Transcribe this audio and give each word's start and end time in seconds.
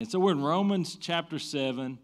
And 0.00 0.08
so 0.08 0.20
we're 0.20 0.30
in 0.30 0.40
Romans 0.40 0.96
chapter 1.00 1.40
7, 1.40 1.98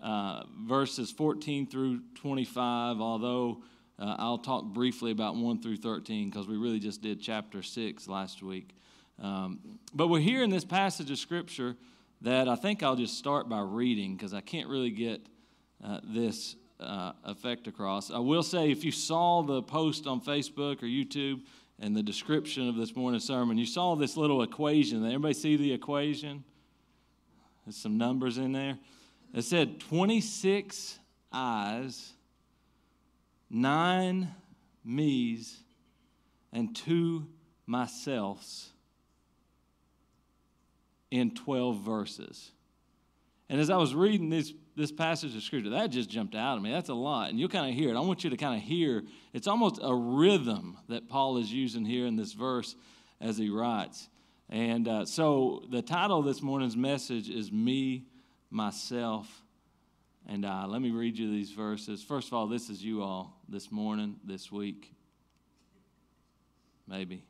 uh, 0.00 0.44
verses 0.60 1.10
14 1.10 1.66
through 1.66 2.02
25, 2.14 3.00
although 3.00 3.64
uh, 3.98 4.14
I'll 4.16 4.38
talk 4.38 4.66
briefly 4.66 5.10
about 5.10 5.34
1 5.34 5.60
through 5.60 5.78
13 5.78 6.30
because 6.30 6.46
we 6.46 6.56
really 6.56 6.78
just 6.78 7.02
did 7.02 7.20
chapter 7.20 7.60
6 7.60 8.06
last 8.06 8.44
week. 8.44 8.76
Um, 9.20 9.58
but 9.92 10.06
we're 10.06 10.20
here 10.20 10.44
in 10.44 10.50
this 10.50 10.64
passage 10.64 11.10
of 11.10 11.18
Scripture 11.18 11.74
that 12.20 12.48
I 12.48 12.54
think 12.54 12.84
I'll 12.84 12.94
just 12.94 13.18
start 13.18 13.48
by 13.48 13.62
reading 13.62 14.14
because 14.14 14.32
I 14.32 14.40
can't 14.40 14.68
really 14.68 14.90
get 14.90 15.26
uh, 15.82 15.98
this 16.04 16.54
uh, 16.78 17.10
effect 17.24 17.66
across. 17.66 18.12
I 18.12 18.18
will 18.18 18.44
say, 18.44 18.70
if 18.70 18.84
you 18.84 18.92
saw 18.92 19.42
the 19.42 19.64
post 19.64 20.06
on 20.06 20.20
Facebook 20.20 20.80
or 20.80 20.86
YouTube 20.86 21.40
and 21.80 21.96
the 21.96 22.04
description 22.04 22.68
of 22.68 22.76
this 22.76 22.94
morning's 22.94 23.24
sermon, 23.24 23.58
you 23.58 23.66
saw 23.66 23.96
this 23.96 24.16
little 24.16 24.44
equation. 24.44 25.02
Did 25.02 25.08
Everybody 25.08 25.34
see 25.34 25.56
the 25.56 25.72
equation? 25.72 26.44
There's 27.64 27.76
some 27.76 27.98
numbers 27.98 28.38
in 28.38 28.52
there. 28.52 28.78
It 29.34 29.42
said 29.42 29.80
26 29.80 30.98
I's, 31.32 32.12
nine 33.48 34.34
me's, 34.84 35.58
and 36.52 36.74
two 36.76 37.26
myselfs 37.68 38.68
in 41.10 41.34
12 41.34 41.80
verses. 41.80 42.50
And 43.48 43.60
as 43.60 43.70
I 43.70 43.76
was 43.76 43.94
reading 43.94 44.30
this, 44.30 44.52
this 44.76 44.90
passage 44.90 45.36
of 45.36 45.42
scripture, 45.42 45.70
that 45.70 45.88
just 45.88 46.08
jumped 46.08 46.34
out 46.34 46.56
at 46.56 46.62
me. 46.62 46.72
That's 46.72 46.88
a 46.88 46.94
lot. 46.94 47.30
And 47.30 47.38
you'll 47.38 47.48
kind 47.48 47.70
of 47.70 47.76
hear 47.76 47.90
it. 47.90 47.96
I 47.96 48.00
want 48.00 48.24
you 48.24 48.30
to 48.30 48.36
kind 48.36 48.56
of 48.56 48.62
hear 48.62 49.02
it's 49.32 49.46
almost 49.46 49.78
a 49.82 49.94
rhythm 49.94 50.78
that 50.88 51.08
Paul 51.08 51.38
is 51.38 51.52
using 51.52 51.84
here 51.84 52.06
in 52.06 52.16
this 52.16 52.32
verse 52.32 52.74
as 53.20 53.36
he 53.36 53.50
writes. 53.50 54.08
And 54.52 54.86
uh, 54.86 55.06
so 55.06 55.62
the 55.70 55.80
title 55.80 56.18
of 56.18 56.26
this 56.26 56.42
morning's 56.42 56.76
message 56.76 57.30
is 57.30 57.50
Me, 57.50 58.04
Myself, 58.50 59.26
and 60.28 60.44
I. 60.44 60.66
Let 60.66 60.82
me 60.82 60.90
read 60.90 61.16
you 61.16 61.30
these 61.30 61.52
verses. 61.52 62.02
First 62.02 62.26
of 62.28 62.34
all, 62.34 62.46
this 62.46 62.68
is 62.68 62.84
you 62.84 63.02
all 63.02 63.40
this 63.48 63.72
morning, 63.72 64.16
this 64.22 64.52
week. 64.52 64.92
Maybe. 66.86 67.24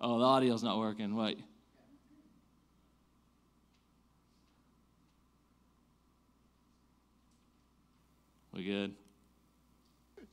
Oh, 0.00 0.18
the 0.18 0.24
audio's 0.24 0.64
not 0.64 0.76
working. 0.76 1.14
Wait. 1.14 1.38
We 8.52 8.64
good? 8.64 8.92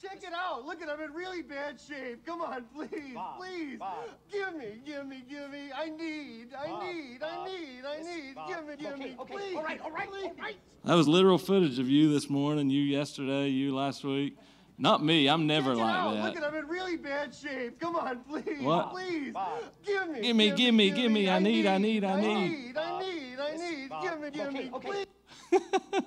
Check 0.02 0.24
it 0.24 0.34
out. 0.34 0.66
Look 0.66 0.82
at 0.82 0.90
I'm 0.90 1.02
in 1.02 1.12
really 1.14 1.42
bad 1.42 1.78
shape. 1.80 2.26
Come 2.26 2.42
on, 2.42 2.64
please, 2.74 3.14
Bob, 3.14 3.38
please. 3.40 3.78
Bob. 3.80 3.98
Give 4.32 4.56
me, 4.56 4.80
give 4.86 5.06
me, 5.06 5.24
give 5.30 5.52
me. 5.52 5.72
I 5.76 5.90
need, 5.90 6.54
I 6.58 6.68
Bob, 6.68 6.84
need, 6.84 7.20
Bob. 7.20 7.30
I 7.48 7.50
need, 7.50 7.86
I 7.86 8.02
need. 8.02 8.36
Bob. 8.36 8.48
Give 8.48 8.66
me, 8.68 8.76
give 8.78 8.94
Okay, 8.94 9.04
me, 9.04 9.16
okay, 9.20 9.34
please. 9.34 9.56
all 9.58 9.64
right, 9.64 9.82
all 9.82 9.92
right, 9.92 10.10
please. 10.10 10.24
all 10.26 10.34
right. 10.42 10.56
That 10.86 10.96
was 10.96 11.08
literal 11.10 11.38
footage 11.38 11.80
of 11.80 11.90
you 11.90 12.14
this 12.14 12.30
morning, 12.30 12.70
you 12.70 12.82
yesterday, 12.82 13.50
you 13.50 13.76
last 13.76 14.04
week. 14.06 14.38
Not 14.78 15.04
me. 15.04 15.28
I'm 15.28 15.46
never 15.46 15.72
Check 15.76 15.80
it 15.80 15.84
like 15.84 15.96
out. 15.98 16.14
that. 16.14 16.24
Look 16.24 16.38
at 16.38 16.44
I'm 16.46 16.56
in 16.56 16.68
really 16.68 16.96
bad 16.96 17.36
shape. 17.36 17.78
Come 17.82 17.98
on, 17.98 18.20
please, 18.20 18.62
What? 18.62 18.92
please. 18.92 19.34
Bob. 19.34 19.60
Give 19.86 20.10
me, 20.10 20.22
Give 20.22 20.36
me, 20.38 20.52
give 20.52 20.74
me, 20.74 20.92
give 20.92 21.12
me. 21.12 21.30
I 21.30 21.40
need, 21.40 21.66
I 21.66 21.78
need, 21.78 22.06
I 22.06 22.14
I 22.14 22.22
need. 22.22 22.50
need, 22.50 22.78
I 22.78 23.00
need, 23.02 23.38
I 23.38 23.56
need. 23.58 23.90
Give 24.02 24.20
me, 24.22 24.32
give 24.32 24.54
me, 24.54 24.72
please. 24.80 25.06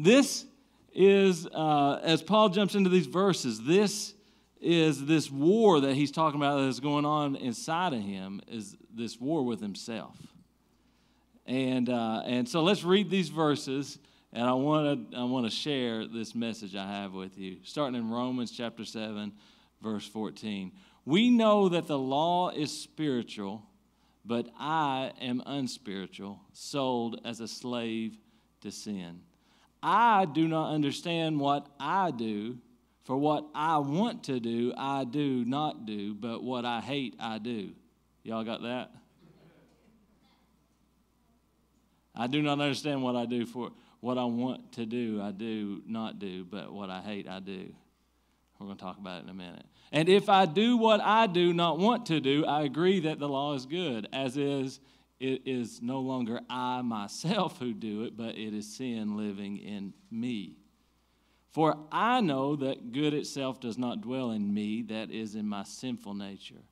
This 0.00 0.44
is, 0.98 1.46
uh, 1.46 2.00
as 2.02 2.24
Paul 2.24 2.48
jumps 2.48 2.74
into 2.74 2.90
these 2.90 3.06
verses, 3.06 3.62
this 3.62 4.14
is 4.60 5.06
this 5.06 5.30
war 5.30 5.80
that 5.80 5.94
he's 5.94 6.10
talking 6.10 6.40
about 6.40 6.56
that 6.56 6.66
is 6.66 6.80
going 6.80 7.04
on 7.04 7.36
inside 7.36 7.92
of 7.92 8.02
him, 8.02 8.42
is 8.48 8.76
this 8.92 9.20
war 9.20 9.44
with 9.44 9.60
himself. 9.60 10.16
And, 11.46 11.88
uh, 11.88 12.22
and 12.26 12.48
so 12.48 12.64
let's 12.64 12.82
read 12.82 13.10
these 13.10 13.28
verses, 13.28 14.00
and 14.32 14.42
I 14.42 14.54
want 14.54 15.12
to 15.12 15.16
I 15.16 15.22
wanna 15.22 15.50
share 15.50 16.04
this 16.08 16.34
message 16.34 16.74
I 16.74 16.90
have 16.90 17.12
with 17.12 17.38
you, 17.38 17.58
starting 17.62 17.94
in 17.94 18.10
Romans 18.10 18.50
chapter 18.50 18.84
7, 18.84 19.32
verse 19.80 20.06
14. 20.08 20.72
We 21.04 21.30
know 21.30 21.68
that 21.68 21.86
the 21.86 21.98
law 21.98 22.50
is 22.50 22.76
spiritual, 22.76 23.62
but 24.24 24.48
I 24.58 25.12
am 25.20 25.44
unspiritual, 25.46 26.40
sold 26.52 27.20
as 27.24 27.38
a 27.38 27.46
slave 27.46 28.18
to 28.62 28.72
sin. 28.72 29.20
I 29.82 30.24
do 30.24 30.48
not 30.48 30.72
understand 30.72 31.38
what 31.38 31.66
I 31.78 32.10
do, 32.10 32.58
for 33.04 33.16
what 33.16 33.46
I 33.54 33.78
want 33.78 34.24
to 34.24 34.38
do, 34.38 34.74
I 34.76 35.04
do 35.04 35.44
not 35.44 35.86
do, 35.86 36.14
but 36.14 36.42
what 36.42 36.64
I 36.64 36.80
hate, 36.80 37.14
I 37.18 37.38
do. 37.38 37.70
Y'all 38.22 38.44
got 38.44 38.62
that? 38.62 38.90
I 42.14 42.26
do 42.26 42.42
not 42.42 42.60
understand 42.60 43.02
what 43.02 43.16
I 43.16 43.24
do 43.26 43.46
for 43.46 43.70
what 44.00 44.18
I 44.18 44.24
want 44.24 44.72
to 44.72 44.86
do, 44.86 45.20
I 45.22 45.30
do 45.30 45.82
not 45.86 46.18
do, 46.18 46.44
but 46.44 46.72
what 46.72 46.90
I 46.90 47.00
hate, 47.00 47.28
I 47.28 47.40
do. 47.40 47.72
We're 48.58 48.66
going 48.66 48.76
to 48.76 48.84
talk 48.84 48.98
about 48.98 49.20
it 49.20 49.24
in 49.24 49.30
a 49.30 49.34
minute. 49.34 49.64
And 49.92 50.08
if 50.08 50.28
I 50.28 50.44
do 50.44 50.76
what 50.76 51.00
I 51.00 51.26
do 51.28 51.52
not 51.52 51.78
want 51.78 52.06
to 52.06 52.20
do, 52.20 52.44
I 52.44 52.62
agree 52.62 53.00
that 53.00 53.18
the 53.18 53.28
law 53.28 53.54
is 53.54 53.66
good, 53.66 54.08
as 54.12 54.36
is 54.36 54.80
it 55.20 55.42
is 55.46 55.82
no 55.82 56.00
longer 56.00 56.40
I 56.48 56.82
myself 56.82 57.58
who 57.58 57.72
do 57.72 58.04
it, 58.04 58.16
but 58.16 58.36
it 58.36 58.54
is 58.54 58.76
sin 58.76 59.16
living 59.16 59.58
in 59.58 59.92
me. 60.10 60.56
For 61.50 61.76
I 61.90 62.20
know 62.20 62.56
that 62.56 62.92
good 62.92 63.14
itself 63.14 63.60
does 63.60 63.78
not 63.78 64.00
dwell 64.00 64.30
in 64.30 64.52
me, 64.52 64.82
that 64.82 65.10
is 65.10 65.34
in 65.34 65.48
my 65.48 65.64
sinful 65.64 66.14
nature. 66.14 66.62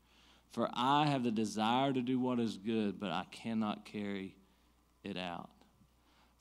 For 0.51 0.71
I 0.73 1.07
have 1.07 1.25
the 1.25 1.31
desire 1.31 1.93
to 1.93 2.01
do 2.01 2.19
what 2.19 2.39
is 2.39 2.57
good, 2.57 3.01
but 3.01 3.11
I 3.11 3.25
cannot 3.31 3.85
carry 3.85 4.37
it 5.03 5.17
out. 5.17 5.51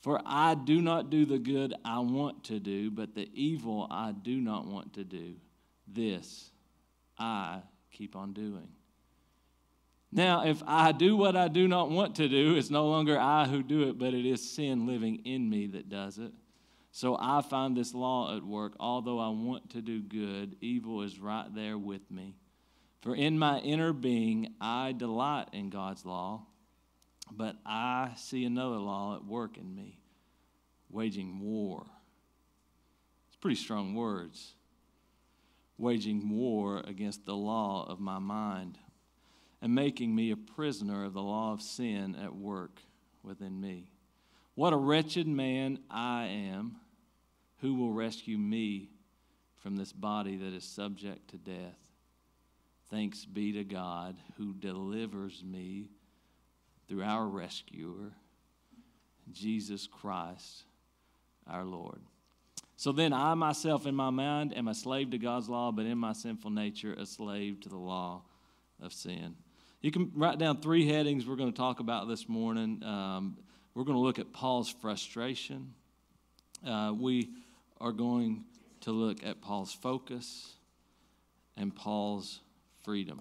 For 0.00 0.20
I 0.24 0.54
do 0.54 0.80
not 0.80 1.10
do 1.10 1.24
the 1.24 1.38
good 1.38 1.74
I 1.84 1.98
want 1.98 2.44
to 2.44 2.60
do, 2.60 2.90
but 2.90 3.14
the 3.14 3.28
evil 3.34 3.88
I 3.90 4.12
do 4.12 4.40
not 4.40 4.66
want 4.66 4.94
to 4.94 5.04
do, 5.04 5.34
this 5.88 6.50
I 7.18 7.62
keep 7.90 8.14
on 8.14 8.32
doing. 8.32 8.68
Now, 10.16 10.46
if 10.46 10.62
I 10.66 10.92
do 10.92 11.14
what 11.14 11.36
I 11.36 11.48
do 11.48 11.68
not 11.68 11.90
want 11.90 12.16
to 12.16 12.26
do, 12.26 12.56
it's 12.56 12.70
no 12.70 12.88
longer 12.88 13.18
I 13.18 13.44
who 13.44 13.62
do 13.62 13.90
it, 13.90 13.98
but 13.98 14.14
it 14.14 14.24
is 14.24 14.50
sin 14.50 14.86
living 14.86 15.26
in 15.26 15.50
me 15.50 15.66
that 15.68 15.90
does 15.90 16.16
it. 16.16 16.32
So 16.90 17.18
I 17.20 17.42
find 17.42 17.76
this 17.76 17.92
law 17.92 18.34
at 18.34 18.42
work. 18.42 18.72
Although 18.80 19.18
I 19.18 19.28
want 19.28 19.68
to 19.72 19.82
do 19.82 20.00
good, 20.00 20.56
evil 20.62 21.02
is 21.02 21.18
right 21.18 21.54
there 21.54 21.76
with 21.76 22.10
me. 22.10 22.34
For 23.02 23.14
in 23.14 23.38
my 23.38 23.58
inner 23.58 23.92
being, 23.92 24.54
I 24.58 24.92
delight 24.92 25.48
in 25.52 25.68
God's 25.68 26.06
law, 26.06 26.46
but 27.30 27.56
I 27.66 28.12
see 28.16 28.46
another 28.46 28.78
law 28.78 29.16
at 29.16 29.24
work 29.26 29.58
in 29.58 29.74
me, 29.74 29.98
waging 30.88 31.40
war. 31.40 31.84
It's 33.28 33.36
pretty 33.36 33.56
strong 33.56 33.94
words. 33.94 34.54
Waging 35.76 36.30
war 36.30 36.82
against 36.86 37.26
the 37.26 37.36
law 37.36 37.84
of 37.86 38.00
my 38.00 38.18
mind 38.18 38.78
and 39.62 39.74
making 39.74 40.14
me 40.14 40.30
a 40.30 40.36
prisoner 40.36 41.04
of 41.04 41.12
the 41.12 41.22
law 41.22 41.52
of 41.52 41.62
sin 41.62 42.16
at 42.16 42.34
work 42.34 42.80
within 43.22 43.60
me. 43.60 43.90
What 44.54 44.72
a 44.72 44.76
wretched 44.76 45.26
man 45.26 45.78
I 45.90 46.26
am. 46.26 46.76
Who 47.60 47.74
will 47.74 47.92
rescue 47.92 48.38
me 48.38 48.90
from 49.56 49.76
this 49.76 49.92
body 49.92 50.36
that 50.36 50.52
is 50.52 50.64
subject 50.64 51.30
to 51.30 51.38
death? 51.38 51.78
Thanks 52.90 53.24
be 53.24 53.52
to 53.52 53.64
God 53.64 54.16
who 54.36 54.52
delivers 54.52 55.42
me 55.44 55.88
through 56.88 57.02
our 57.02 57.26
rescuer, 57.26 58.12
Jesus 59.32 59.86
Christ 59.86 60.64
our 61.48 61.64
Lord. 61.64 62.00
So 62.76 62.92
then, 62.92 63.12
I 63.12 63.34
myself 63.34 63.86
in 63.86 63.94
my 63.94 64.10
mind 64.10 64.56
am 64.56 64.68
a 64.68 64.74
slave 64.74 65.10
to 65.10 65.18
God's 65.18 65.48
law, 65.48 65.72
but 65.72 65.86
in 65.86 65.96
my 65.96 66.12
sinful 66.12 66.50
nature, 66.50 66.92
a 66.92 67.06
slave 67.06 67.60
to 67.60 67.68
the 67.68 67.78
law 67.78 68.22
of 68.82 68.92
sin. 68.92 69.34
You 69.82 69.90
can 69.90 70.10
write 70.14 70.38
down 70.38 70.62
three 70.62 70.88
headings 70.88 71.26
we're 71.26 71.36
going 71.36 71.52
to 71.52 71.56
talk 71.56 71.80
about 71.80 72.08
this 72.08 72.28
morning. 72.28 72.82
Um, 72.82 73.36
we're 73.74 73.84
going 73.84 73.96
to 73.96 74.02
look 74.02 74.18
at 74.18 74.32
Paul's 74.32 74.70
frustration. 74.70 75.74
Uh, 76.66 76.94
we 76.98 77.28
are 77.78 77.92
going 77.92 78.44
to 78.80 78.90
look 78.90 79.22
at 79.22 79.42
Paul's 79.42 79.74
focus 79.74 80.54
and 81.58 81.76
Paul's 81.76 82.40
freedom. 82.84 83.20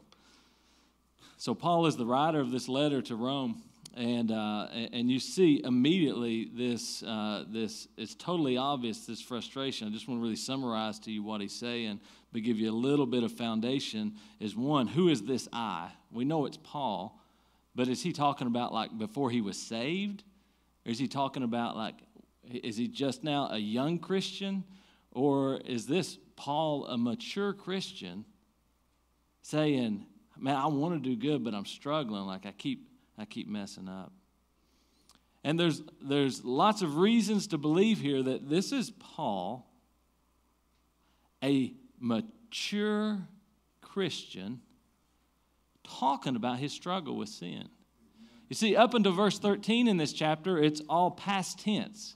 So, 1.38 1.54
Paul 1.54 1.88
is 1.88 1.98
the 1.98 2.06
writer 2.06 2.40
of 2.40 2.52
this 2.52 2.70
letter 2.70 3.02
to 3.02 3.16
Rome. 3.16 3.62
And, 3.98 4.30
uh, 4.30 4.68
and 4.74 5.10
you 5.10 5.20
see 5.20 5.62
immediately 5.64 6.50
this, 6.54 7.02
uh, 7.04 7.46
this, 7.48 7.88
it's 7.98 8.14
totally 8.14 8.58
obvious, 8.58 9.06
this 9.06 9.22
frustration. 9.22 9.88
I 9.88 9.92
just 9.92 10.08
want 10.08 10.20
to 10.20 10.24
really 10.24 10.36
summarize 10.36 11.00
to 11.00 11.12
you 11.12 11.24
what 11.24 11.40
he's 11.40 11.54
saying, 11.54 12.02
but 12.34 12.44
give 12.44 12.60
you 12.60 12.70
a 12.70 12.76
little 12.76 13.06
bit 13.06 13.24
of 13.24 13.32
foundation. 13.32 14.16
Is 14.42 14.54
one, 14.54 14.88
who 14.88 15.08
is 15.08 15.24
this 15.24 15.48
I? 15.54 15.92
We 16.16 16.26
know 16.26 16.46
it's 16.46 16.58
Paul, 16.58 17.20
but 17.76 17.88
is 17.88 18.02
he 18.02 18.14
talking 18.14 18.48
about 18.48 18.74
like 18.74 18.98
before 18.98 19.30
he 19.30 19.42
was 19.42 19.58
saved? 19.58 20.24
Or 20.86 20.92
is 20.92 20.98
he 20.98 21.08
talking 21.08 21.44
about 21.44 21.76
like, 21.76 21.96
is 22.44 22.78
he 22.78 22.88
just 22.88 23.24
now 23.24 23.50
a 23.52 23.58
young 23.58 24.00
Christian? 24.00 24.64
Or 25.12 25.58
is 25.66 25.86
this 25.86 26.18
Paul 26.36 26.86
a 26.88 26.98
mature 26.98 27.54
Christian 27.54 28.26
saying, 29.42 30.06
man, 30.38 30.56
I 30.56 30.68
want 30.68 31.04
to 31.04 31.10
do 31.10 31.16
good, 31.16 31.44
but 31.44 31.54
I'm 31.54 31.66
struggling. 31.66 32.24
Like 32.24 32.46
I 32.46 32.52
keep 32.52 32.88
I 33.18 33.26
keep 33.26 33.48
messing 33.48 33.88
up. 33.88 34.12
And 35.46 35.60
there's, 35.60 35.84
there's 36.02 36.44
lots 36.44 36.82
of 36.82 36.98
reasons 36.98 37.48
to 37.48 37.60
believe 37.60 38.00
here 38.00 38.24
that 38.24 38.50
this 38.50 38.72
is 38.72 38.90
Paul, 38.90 39.72
a 41.44 41.74
mature 42.00 43.20
Christian, 43.82 44.62
talking 45.86 46.36
about 46.36 46.60
his 46.60 46.74
struggle 46.74 47.16
with 47.16 47.30
sin. 47.30 47.70
You 48.50 48.56
see, 48.56 48.76
up 48.76 48.94
until 48.94 49.12
verse 49.12 49.40
13 49.40 49.88
in 49.88 49.98
this 49.98 50.14
chapter, 50.14 50.62
it's 50.62 50.82
all 50.88 51.12
past 51.12 51.60
tense. 51.60 52.16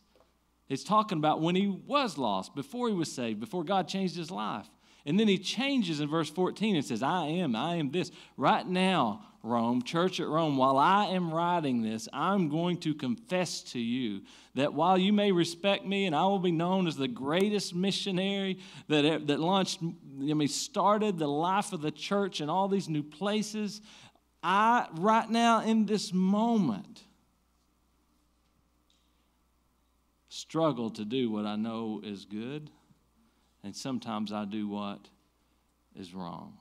It's 0.68 0.84
talking 0.84 1.18
about 1.18 1.42
when 1.42 1.56
he 1.56 1.68
was 1.68 2.18
lost, 2.18 2.54
before 2.54 2.88
he 2.88 2.94
was 2.94 3.12
saved, 3.12 3.40
before 3.40 3.64
God 3.64 3.88
changed 3.88 4.16
his 4.16 4.30
life. 4.30 4.70
And 5.10 5.20
then 5.20 5.28
he 5.28 5.40
changes 5.40 6.02
in 6.02 6.08
verse 6.08 6.30
14 6.30 6.76
and 6.76 6.86
says, 6.86 7.02
I 7.02 7.26
am, 7.26 7.56
I 7.56 7.78
am 7.78 7.90
this. 7.90 8.12
Right 8.38 8.66
now, 8.68 9.26
Rome, 9.42 9.82
church 9.82 10.20
at 10.20 10.28
Rome, 10.28 10.56
while 10.56 10.78
I 10.78 11.06
am 11.06 11.34
writing 11.34 11.82
this, 11.82 12.08
I'm 12.14 12.48
going 12.48 12.78
to 12.82 12.94
confess 12.94 13.64
to 13.72 13.80
you 13.80 14.22
that 14.54 14.76
while 14.76 15.00
you 15.00 15.12
may 15.12 15.32
respect 15.32 15.84
me 15.84 16.06
and 16.06 16.16
I 16.16 16.26
will 16.26 16.38
be 16.38 16.52
known 16.52 16.86
as 16.86 16.96
the 16.96 17.08
greatest 17.08 17.74
missionary 17.74 18.60
that, 18.88 19.26
that 19.26 19.40
launched, 19.40 19.80
I 19.82 20.34
mean, 20.36 20.48
started 20.48 21.18
the 21.18 21.28
life 21.28 21.74
of 21.74 21.82
the 21.82 21.90
church 21.90 22.40
in 22.40 22.48
all 22.48 22.68
these 22.68 22.88
new 22.88 23.02
places, 23.02 23.82
I, 24.44 24.90
right 24.94 25.28
now 25.28 25.62
in 25.64 25.88
this 25.88 26.14
moment, 26.14 27.02
struggle 30.28 30.92
to 30.92 31.04
do 31.04 31.32
what 31.32 31.48
I 31.48 31.56
know 31.56 32.00
is 32.04 32.26
good, 32.26 32.70
and 33.64 33.76
sometimes 33.76 34.32
I 34.32 34.46
do 34.46 34.68
what 34.68 35.10
is 35.96 36.14
wrong. 36.14 36.58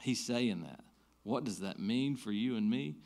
He's 0.00 0.24
saying 0.24 0.62
that. 0.62 0.80
What 1.22 1.44
does 1.44 1.60
that 1.60 1.78
mean 1.78 2.16
for 2.16 2.30
you 2.30 2.56
and 2.56 2.68
me? 2.68 2.96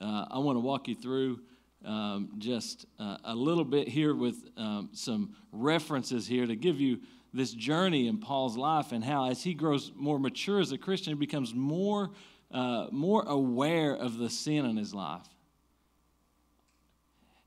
Uh, 0.00 0.24
I 0.30 0.38
want 0.38 0.56
to 0.56 0.60
walk 0.60 0.88
you 0.88 0.94
through 0.94 1.40
um, 1.84 2.30
just 2.38 2.86
uh, 2.98 3.18
a 3.24 3.34
little 3.34 3.64
bit 3.64 3.88
here 3.88 4.14
with 4.14 4.36
um, 4.56 4.88
some 4.92 5.36
references 5.52 6.26
here 6.26 6.46
to 6.46 6.56
give 6.56 6.80
you 6.80 7.00
this 7.32 7.52
journey 7.52 8.08
in 8.08 8.18
Paul's 8.18 8.56
life 8.56 8.92
and 8.92 9.04
how, 9.04 9.30
as 9.30 9.42
he 9.42 9.52
grows 9.52 9.92
more 9.94 10.18
mature 10.18 10.60
as 10.60 10.72
a 10.72 10.78
Christian, 10.78 11.12
he 11.12 11.18
becomes 11.18 11.54
more, 11.54 12.10
uh, 12.50 12.86
more 12.90 13.22
aware 13.26 13.94
of 13.94 14.16
the 14.16 14.30
sin 14.30 14.64
in 14.64 14.76
his 14.76 14.94
life. 14.94 15.26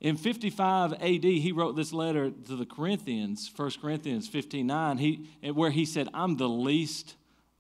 In 0.01 0.15
55 0.15 0.93
AD, 0.93 1.23
he 1.23 1.51
wrote 1.51 1.75
this 1.75 1.91
letter 1.91 2.31
to 2.31 2.55
the 2.55 2.65
Corinthians, 2.65 3.51
1 3.53 3.71
Corinthians 3.81 4.27
15 4.27 4.65
9, 4.65 4.97
he, 4.97 5.29
where 5.53 5.71
he 5.71 5.85
said, 5.85 6.07
I'm 6.13 6.37
the 6.37 6.47
least 6.47 7.15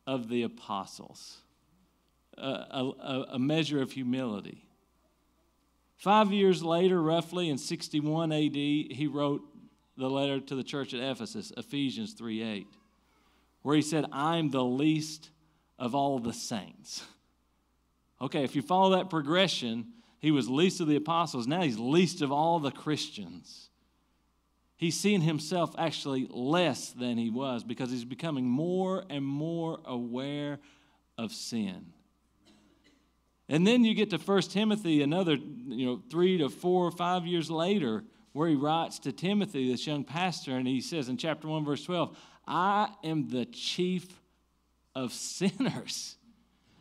of 0.07 0.29
the 0.29 0.43
apostles 0.43 1.39
a, 2.39 2.41
a, 2.41 3.25
a 3.33 3.39
measure 3.39 3.81
of 3.81 3.91
humility. 3.91 4.65
Five 5.97 6.31
years 6.31 6.63
later, 6.63 7.01
roughly 7.01 7.49
in 7.49 7.57
61 7.57 8.31
AD, 8.31 8.55
he 8.55 9.09
wrote 9.11 9.41
the 9.97 10.09
letter 10.09 10.39
to 10.39 10.55
the 10.55 10.63
church 10.63 10.93
at 10.93 11.01
Ephesus, 11.01 11.51
Ephesians 11.57 12.13
3 12.13 12.41
8, 12.41 12.67
where 13.63 13.75
he 13.75 13.81
said, 13.81 14.05
I'm 14.11 14.49
the 14.49 14.63
least 14.63 15.29
of 15.77 15.93
all 15.93 16.19
the 16.19 16.33
saints. 16.33 17.03
Okay, 18.21 18.43
if 18.43 18.55
you 18.55 18.61
follow 18.61 18.97
that 18.97 19.09
progression, 19.09 19.87
he 20.19 20.31
was 20.31 20.49
least 20.49 20.81
of 20.81 20.87
the 20.87 20.95
apostles. 20.95 21.47
Now 21.47 21.61
he's 21.61 21.79
least 21.79 22.21
of 22.21 22.31
all 22.31 22.59
the 22.59 22.71
Christians. 22.71 23.69
He's 24.75 24.97
seeing 24.97 25.21
himself 25.21 25.75
actually 25.77 26.27
less 26.29 26.91
than 26.91 27.17
he 27.17 27.29
was 27.29 27.63
because 27.63 27.91
he's 27.91 28.05
becoming 28.05 28.45
more 28.45 29.03
and 29.09 29.25
more 29.25 29.79
aware 29.83 30.59
of 31.17 31.33
sin. 31.33 31.87
And 33.49 33.65
then 33.65 33.83
you 33.83 33.95
get 33.95 34.11
to 34.11 34.17
1 34.17 34.41
Timothy, 34.43 35.01
another, 35.01 35.33
you 35.33 35.85
know, 35.85 36.01
three 36.09 36.37
to 36.37 36.49
four 36.49 36.85
or 36.85 36.91
five 36.91 37.25
years 37.25 37.49
later, 37.49 38.03
where 38.31 38.47
he 38.47 38.55
writes 38.55 38.99
to 38.99 39.11
Timothy, 39.11 39.71
this 39.71 39.87
young 39.87 40.03
pastor, 40.03 40.55
and 40.55 40.67
he 40.67 40.81
says 40.81 41.09
in 41.09 41.17
chapter 41.17 41.47
1, 41.47 41.65
verse 41.65 41.83
12, 41.83 42.15
I 42.47 42.89
am 43.03 43.27
the 43.27 43.45
chief 43.45 44.07
of 44.95 45.11
sinners. 45.11 46.15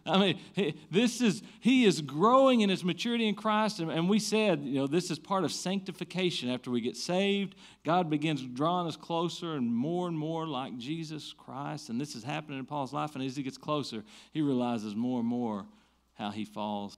I 0.08 0.18
mean, 0.18 0.74
this 0.90 1.20
is, 1.20 1.42
he 1.60 1.84
is 1.84 2.00
growing 2.00 2.62
in 2.62 2.70
his 2.70 2.82
maturity 2.84 3.28
in 3.28 3.34
Christ. 3.34 3.80
And, 3.80 4.08
we 4.08 4.18
said, 4.18 4.62
you 4.62 4.80
know, 4.80 4.86
this 4.86 5.10
is 5.10 5.18
part 5.18 5.44
of 5.44 5.52
sanctification. 5.52 6.48
After 6.48 6.70
we 6.70 6.80
get 6.80 6.96
saved, 6.96 7.54
God 7.84 8.08
begins 8.08 8.42
drawing 8.42 8.86
us 8.86 8.96
closer 8.96 9.54
and 9.54 9.74
more 9.74 10.08
and 10.08 10.18
more 10.18 10.46
like 10.46 10.76
Jesus 10.78 11.34
Christ. 11.36 11.90
And 11.90 12.00
this 12.00 12.14
is 12.14 12.24
happening 12.24 12.58
in 12.58 12.66
Paul's 12.66 12.92
life. 12.92 13.14
And 13.14 13.24
as 13.24 13.36
he 13.36 13.42
gets 13.42 13.58
closer, 13.58 14.02
he 14.32 14.40
realizes 14.40 14.94
more 14.94 15.20
and 15.20 15.28
more 15.28 15.66
how 16.14 16.30
he 16.30 16.44
falls 16.44 16.96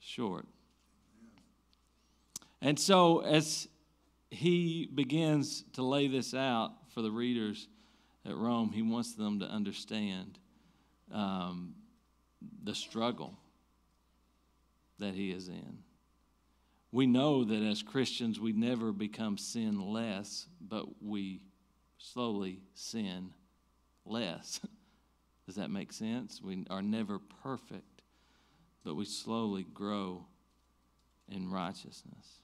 short. 0.00 0.46
And 2.60 2.78
so, 2.78 3.20
as 3.20 3.68
he 4.30 4.88
begins 4.94 5.64
to 5.74 5.82
lay 5.82 6.06
this 6.06 6.32
out 6.32 6.72
for 6.94 7.02
the 7.02 7.10
readers 7.10 7.68
at 8.24 8.36
Rome, 8.36 8.70
he 8.72 8.82
wants 8.82 9.14
them 9.14 9.40
to 9.40 9.46
understand 9.46 10.38
um, 11.12 11.74
the 12.62 12.74
struggle 12.74 13.38
that 14.98 15.14
he 15.14 15.30
is 15.30 15.48
in. 15.48 15.78
We 16.90 17.06
know 17.06 17.44
that 17.44 17.62
as 17.62 17.82
Christians, 17.82 18.38
we 18.38 18.52
never 18.52 18.92
become 18.92 19.38
sinless, 19.38 20.46
but 20.60 21.02
we 21.02 21.40
slowly 21.98 22.60
sin 22.74 23.32
less. 24.04 24.60
Does 25.46 25.56
that 25.56 25.70
make 25.70 25.92
sense? 25.92 26.40
We 26.42 26.66
are 26.70 26.82
never 26.82 27.18
perfect 27.42 27.92
but 28.84 28.94
we 28.94 29.04
slowly 29.04 29.64
grow 29.74 30.24
in 31.28 31.50
righteousness. 31.50 32.40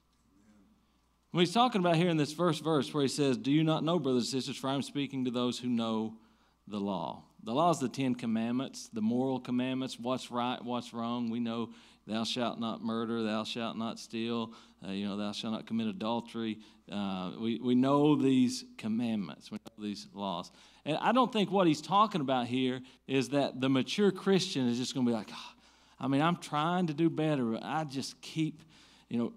When 1.31 1.45
he's 1.45 1.53
talking 1.53 1.79
about 1.79 1.95
here 1.95 2.09
in 2.09 2.17
this 2.17 2.33
first 2.33 2.63
verse 2.63 2.91
where 2.93 3.03
he 3.03 3.09
says, 3.09 3.37
Do 3.37 3.51
you 3.51 3.63
not 3.63 3.83
know, 3.83 3.99
brothers 3.99 4.33
and 4.33 4.41
sisters, 4.41 4.57
for 4.57 4.69
I'm 4.69 4.81
speaking 4.81 5.25
to 5.25 5.31
those 5.31 5.59
who 5.59 5.67
know 5.67 6.15
the 6.69 6.79
law. 6.79 7.23
The 7.43 7.53
law 7.53 7.71
is 7.71 7.79
the 7.79 7.89
Ten 7.89 8.15
Commandments, 8.15 8.89
the 8.91 9.01
moral 9.01 9.39
commandments, 9.39 9.97
what's 9.99 10.29
right, 10.29 10.63
what's 10.63 10.93
wrong. 10.93 11.29
We 11.29 11.39
know 11.39 11.69
thou 12.05 12.23
shalt 12.23 12.59
not 12.59 12.83
murder, 12.83 13.23
thou 13.23 13.43
shalt 13.43 13.77
not 13.77 13.97
steal, 13.97 14.53
uh, 14.85 14.91
you 14.91 15.07
know, 15.07 15.17
thou 15.17 15.31
shalt 15.31 15.53
not 15.53 15.65
commit 15.65 15.87
adultery. 15.87 16.59
Uh, 16.91 17.31
we, 17.39 17.59
we 17.59 17.75
know 17.75 18.15
these 18.15 18.65
commandments, 18.77 19.51
we 19.51 19.57
know 19.57 19.83
these 19.83 20.07
laws. 20.13 20.51
And 20.85 20.97
I 20.97 21.11
don't 21.11 21.31
think 21.31 21.51
what 21.51 21.67
he's 21.67 21.81
talking 21.81 22.21
about 22.21 22.47
here 22.47 22.81
is 23.07 23.29
that 23.29 23.61
the 23.61 23.69
mature 23.69 24.11
Christian 24.11 24.67
is 24.67 24.77
just 24.77 24.93
going 24.93 25.05
to 25.05 25.11
be 25.11 25.15
like, 25.15 25.29
oh, 25.31 25.51
I 25.99 26.07
mean, 26.07 26.21
I'm 26.21 26.37
trying 26.37 26.87
to 26.87 26.93
do 26.93 27.09
better. 27.09 27.45
But 27.45 27.63
I 27.63 27.83
just 27.83 28.19
keep, 28.21 28.61
you 29.09 29.17
know, 29.17 29.33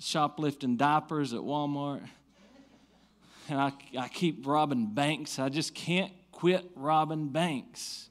shoplifting 0.00 0.76
diapers 0.76 1.34
at 1.34 1.40
Walmart. 1.40 2.02
And 3.50 3.58
I, 3.58 3.72
I 3.98 4.08
keep 4.08 4.46
robbing 4.46 4.92
banks. 4.92 5.38
I 5.38 5.48
just 5.48 5.74
can't 5.74 6.12
quit 6.38 6.70
robbing 6.76 7.26
banks. 7.30 8.10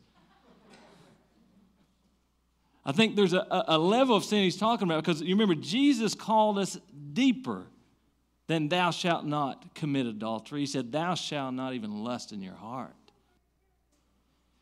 I 2.85 2.91
think 2.91 3.15
there's 3.15 3.31
a, 3.31 3.63
a 3.69 3.77
level 3.77 4.17
of 4.17 4.25
sin 4.25 4.43
he's 4.43 4.57
talking 4.57 4.85
about 4.85 5.01
because 5.01 5.21
you 5.21 5.33
remember, 5.33 5.55
Jesus 5.55 6.13
called 6.13 6.59
us 6.59 6.77
deeper 7.13 7.67
than 8.47 8.67
thou 8.67 8.91
shalt 8.91 9.25
not 9.25 9.73
commit 9.75 10.07
adultery. 10.07 10.59
He 10.59 10.65
said, 10.65 10.91
Thou 10.91 11.15
shalt 11.15 11.53
not 11.53 11.73
even 11.73 12.03
lust 12.03 12.33
in 12.33 12.41
your 12.41 12.55
heart. 12.55 12.91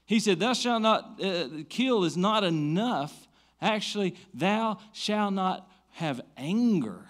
He 0.06 0.20
said, 0.20 0.40
Thou 0.40 0.54
shalt 0.54 0.84
not 0.84 1.20
uh, 1.24 1.48
kill 1.68 2.04
is 2.04 2.16
not 2.16 2.44
enough. 2.44 3.28
Actually, 3.60 4.16
thou 4.32 4.78
shalt 4.94 5.34
not 5.34 5.68
have 5.94 6.22
anger. 6.38 7.08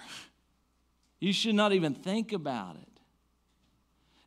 You 1.20 1.34
should 1.34 1.56
not 1.56 1.74
even 1.74 1.94
think 1.94 2.32
about 2.32 2.78
it. 2.78 2.95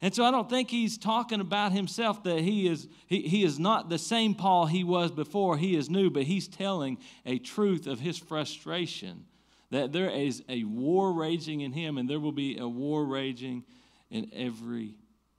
And 0.01 0.15
so 0.15 0.25
I 0.25 0.31
don't 0.31 0.49
think 0.49 0.71
he's 0.71 0.97
talking 0.97 1.41
about 1.41 1.73
himself 1.73 2.23
that 2.23 2.41
he 2.41 2.69
is, 2.69 2.87
he, 3.07 3.23
he 3.23 3.43
is 3.43 3.59
not 3.59 3.89
the 3.89 3.99
same 3.99 4.35
Paul 4.35 4.67
he 4.67 4.85
was 4.85 5.11
before. 5.11 5.57
He 5.57 5.75
is 5.75 5.91
new, 5.91 6.09
but 6.09 6.23
he's 6.23 6.47
telling 6.47 6.99
a 7.27 7.39
truth 7.39 7.87
of 7.87 7.99
his 7.99 8.17
frustration 8.17 9.25
that 9.71 9.93
there 9.93 10.09
is 10.09 10.43
a 10.49 10.65
war 10.65 11.13
raging 11.13 11.63
in 11.63 11.73
him 11.73 11.99
and 11.99 12.09
there 12.09 12.21
will 12.21 12.33
be 12.33 12.59
a 12.59 12.69
war 12.69 13.05
raging 13.05 13.65
in 14.11 14.31
every 14.33 14.95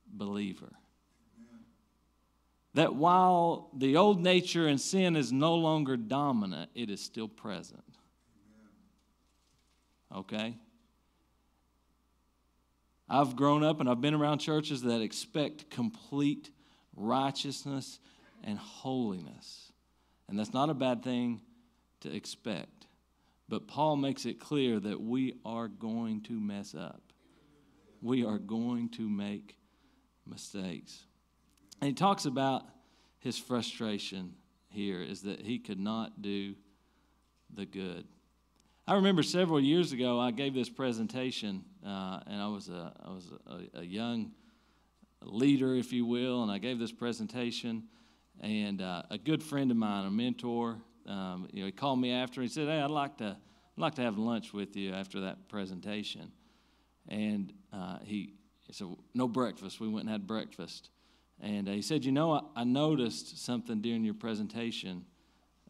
believer 0.08 0.74
that 2.74 2.96
while 2.96 3.70
the 3.75 3.98
old 3.98 4.22
nature 4.22 4.68
and 4.68 4.80
sin 4.80 5.16
is 5.16 5.32
no 5.32 5.56
longer 5.56 5.98
dominant, 5.98 6.70
it 6.75 6.89
is 6.89 7.01
still 7.01 7.28
present. 7.28 7.84
Okay? 10.16 10.58
I've 13.10 13.36
grown 13.36 13.63
up 13.63 13.80
and 13.80 13.89
I've 13.89 14.01
been 14.01 14.13
around 14.13 14.39
churches 14.39 14.84
that 14.84 15.01
expect 15.01 15.70
complete 15.70 16.51
righteousness 16.96 18.00
and 18.44 18.58
holiness. 18.58 19.72
And 20.28 20.38
that's 20.38 20.54
not 20.54 20.70
a 20.70 20.75
bad 20.75 21.04
thing 21.04 21.42
to 22.01 22.13
expect. 22.13 22.86
But 23.48 23.68
Paul 23.68 23.96
makes 23.96 24.25
it 24.25 24.39
clear 24.39 24.80
that 24.80 25.01
we 25.01 25.34
are 25.44 25.68
going 25.68 26.22
to 26.24 26.39
mess 26.39 26.75
up. 26.75 27.01
We 28.01 28.24
are 28.24 28.38
going 28.38 28.89
to 28.89 29.10
make 29.10 29.58
mistakes. 30.28 31.04
And 31.82 31.88
he 31.88 31.94
talks 31.96 32.25
about 32.25 32.63
his 33.18 33.39
frustration 33.39 34.36
here 34.70 35.01
is 35.01 35.24
that 35.24 35.42
he 35.42 35.58
could 35.58 35.80
not 35.80 36.22
do 36.22 36.56
the 37.54 37.66
good. 37.66 38.06
I 38.89 38.96
remember 38.96 39.22
several 39.22 39.60
years 39.60 39.91
ago, 39.91 40.19
I 40.19 40.31
gave 40.31 40.55
this 40.55 40.67
presentation, 40.67 41.63
uh, 41.86 42.22
and 42.25 42.41
I 42.41 42.48
was, 42.48 42.69
a, 42.69 42.91
I 43.05 43.10
was 43.12 43.31
a, 43.46 43.81
a, 43.81 43.84
young 43.84 44.31
leader, 45.22 45.75
if 45.75 45.93
you 45.93 46.08
will, 46.08 46.41
and 46.41 46.51
I 46.51 46.58
gave 46.58 46.79
this 46.79 46.91
presentation. 46.91 47.84
And 48.41 48.81
uh, 48.81 49.03
a 49.12 49.19
good 49.19 49.43
friend 49.43 49.69
of 49.69 49.77
mine, 49.77 50.08
a 50.08 50.10
mentor, 50.10 50.79
um, 51.05 51.48
you 51.53 51.60
know, 51.60 51.67
he 51.67 51.72
called 51.72 52.01
me 52.01 52.12
after. 52.12 52.41
And 52.41 52.50
he 52.50 52.51
said, 52.51 52.67
"Hey, 52.67 52.79
I'd 52.79 52.89
like 52.89 53.17
to, 53.17 53.38
I'd 53.77 53.79
like 53.79 53.93
to 53.93 54.01
have 54.01 54.17
lunch 54.17 54.53
with 54.53 54.75
you 54.75 54.91
after 54.91 55.19
that 55.19 55.50
presentation." 55.50 56.31
And 57.08 57.53
uh, 57.72 58.00
he, 58.03 58.34
he 58.65 58.74
said, 58.74 58.88
"No 59.13 59.27
breakfast." 59.27 59.79
We 59.79 59.88
went 59.88 60.05
and 60.05 60.10
had 60.10 60.25
breakfast. 60.25 60.89
And 61.39 61.69
uh, 61.69 61.74
he 61.74 61.84
said, 61.84 62.05
"You 62.05 62.12
know, 62.12 62.31
I, 62.31 62.41
I, 62.62 62.63
noticed 62.63 63.46
something 63.46 63.81
during 63.81 64.03
your 64.03 64.15
presentation. 64.15 65.05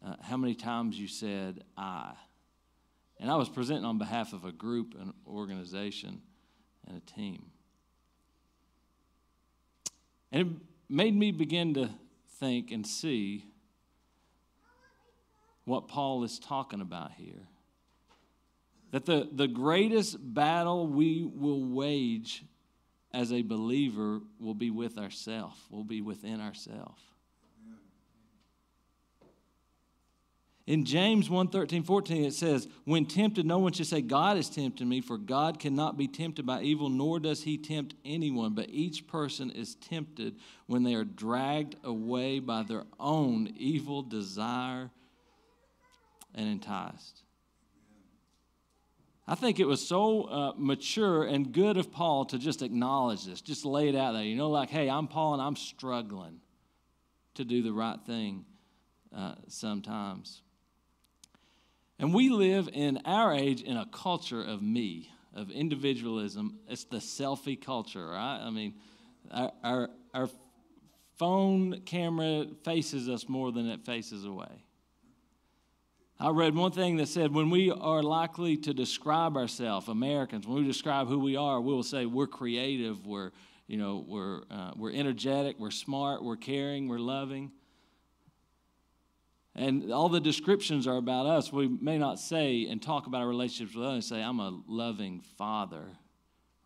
Uh, 0.02 0.14
how 0.22 0.38
many 0.38 0.54
times 0.54 0.98
you 0.98 1.06
said 1.06 1.64
I?" 1.76 2.14
And 3.20 3.30
I 3.30 3.36
was 3.36 3.50
presenting 3.50 3.84
on 3.84 3.98
behalf 3.98 4.32
of 4.32 4.46
a 4.46 4.52
group, 4.52 4.94
an 4.98 5.12
organization, 5.26 6.22
and 6.88 6.96
a 6.96 7.00
team. 7.00 7.50
And 10.32 10.42
it 10.42 10.56
made 10.88 11.14
me 11.14 11.30
begin 11.30 11.74
to 11.74 11.90
think 12.38 12.70
and 12.70 12.86
see 12.86 13.44
what 15.66 15.86
Paul 15.86 16.24
is 16.24 16.38
talking 16.38 16.80
about 16.80 17.12
here. 17.12 17.46
That 18.92 19.04
the, 19.04 19.28
the 19.30 19.46
greatest 19.46 20.16
battle 20.18 20.86
we 20.86 21.22
will 21.22 21.62
wage 21.62 22.42
as 23.12 23.32
a 23.32 23.42
believer 23.42 24.20
will 24.38 24.54
be 24.54 24.70
with 24.70 24.96
ourself, 24.96 25.58
will 25.68 25.84
be 25.84 26.00
within 26.00 26.40
ourselves. 26.40 27.02
In 30.66 30.84
James 30.84 31.28
1 31.28 31.48
13, 31.48 31.82
14, 31.82 32.24
it 32.24 32.34
says, 32.34 32.68
When 32.84 33.06
tempted, 33.06 33.46
no 33.46 33.58
one 33.58 33.72
should 33.72 33.86
say, 33.86 34.02
God 34.02 34.36
is 34.36 34.48
tempting 34.48 34.88
me, 34.88 35.00
for 35.00 35.18
God 35.18 35.58
cannot 35.58 35.96
be 35.96 36.06
tempted 36.06 36.46
by 36.46 36.62
evil, 36.62 36.88
nor 36.88 37.18
does 37.18 37.42
he 37.42 37.58
tempt 37.58 37.94
anyone. 38.04 38.54
But 38.54 38.68
each 38.68 39.06
person 39.06 39.50
is 39.50 39.74
tempted 39.76 40.36
when 40.66 40.82
they 40.82 40.94
are 40.94 41.04
dragged 41.04 41.76
away 41.82 42.38
by 42.38 42.62
their 42.62 42.84
own 42.98 43.52
evil 43.56 44.02
desire 44.02 44.90
and 46.34 46.48
enticed. 46.48 47.22
I 49.26 49.36
think 49.36 49.60
it 49.60 49.66
was 49.66 49.86
so 49.86 50.24
uh, 50.24 50.52
mature 50.56 51.24
and 51.24 51.52
good 51.52 51.76
of 51.76 51.92
Paul 51.92 52.24
to 52.26 52.38
just 52.38 52.62
acknowledge 52.62 53.26
this, 53.26 53.40
just 53.40 53.64
lay 53.64 53.88
it 53.88 53.94
out 53.94 54.12
there. 54.12 54.24
You 54.24 54.36
know, 54.36 54.50
like, 54.50 54.70
hey, 54.70 54.90
I'm 54.90 55.06
Paul 55.06 55.34
and 55.34 55.42
I'm 55.42 55.56
struggling 55.56 56.40
to 57.34 57.44
do 57.44 57.62
the 57.62 57.72
right 57.72 57.98
thing 58.04 58.44
uh, 59.16 59.36
sometimes. 59.48 60.42
And 62.00 62.14
we 62.14 62.30
live 62.30 62.70
in 62.72 63.02
our 63.04 63.34
age 63.34 63.60
in 63.60 63.76
a 63.76 63.84
culture 63.84 64.42
of 64.42 64.62
me, 64.62 65.10
of 65.34 65.50
individualism. 65.50 66.58
It's 66.66 66.84
the 66.84 66.96
selfie 66.96 67.60
culture, 67.60 68.06
right? 68.06 68.40
I 68.42 68.48
mean, 68.48 68.72
our, 69.30 69.52
our, 69.62 69.90
our 70.14 70.30
phone 71.18 71.82
camera 71.82 72.46
faces 72.64 73.06
us 73.10 73.28
more 73.28 73.52
than 73.52 73.68
it 73.68 73.84
faces 73.84 74.24
away. 74.24 74.64
I 76.18 76.30
read 76.30 76.54
one 76.54 76.72
thing 76.72 76.96
that 76.96 77.08
said 77.08 77.34
when 77.34 77.50
we 77.50 77.70
are 77.70 78.02
likely 78.02 78.56
to 78.56 78.72
describe 78.72 79.36
ourselves, 79.36 79.88
Americans, 79.88 80.46
when 80.46 80.56
we 80.56 80.66
describe 80.66 81.06
who 81.06 81.18
we 81.18 81.36
are, 81.36 81.60
we 81.60 81.74
will 81.74 81.82
say 81.82 82.06
we're 82.06 82.26
creative, 82.26 83.06
we're, 83.06 83.30
you 83.66 83.76
know, 83.76 84.06
we're, 84.08 84.40
uh, 84.50 84.70
we're 84.74 84.92
energetic, 84.92 85.58
we're 85.58 85.70
smart, 85.70 86.24
we're 86.24 86.36
caring, 86.36 86.88
we're 86.88 86.98
loving. 86.98 87.52
And 89.54 89.92
all 89.92 90.08
the 90.08 90.20
descriptions 90.20 90.86
are 90.86 90.96
about 90.96 91.26
us. 91.26 91.52
We 91.52 91.68
may 91.68 91.98
not 91.98 92.18
say 92.18 92.66
and 92.66 92.80
talk 92.80 93.06
about 93.06 93.22
our 93.22 93.28
relationships 93.28 93.74
with 93.74 93.84
others, 93.84 94.06
say, 94.06 94.22
I'm 94.22 94.40
a 94.40 94.62
loving 94.68 95.20
father 95.36 95.84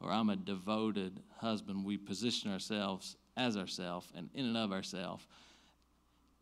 or 0.00 0.12
I'm 0.12 0.28
a 0.28 0.36
devoted 0.36 1.20
husband. 1.38 1.84
We 1.84 1.96
position 1.96 2.52
ourselves 2.52 3.16
as 3.36 3.56
ourselves 3.56 4.12
and 4.14 4.28
in 4.34 4.46
and 4.46 4.56
of 4.56 4.70
ourselves. 4.70 5.26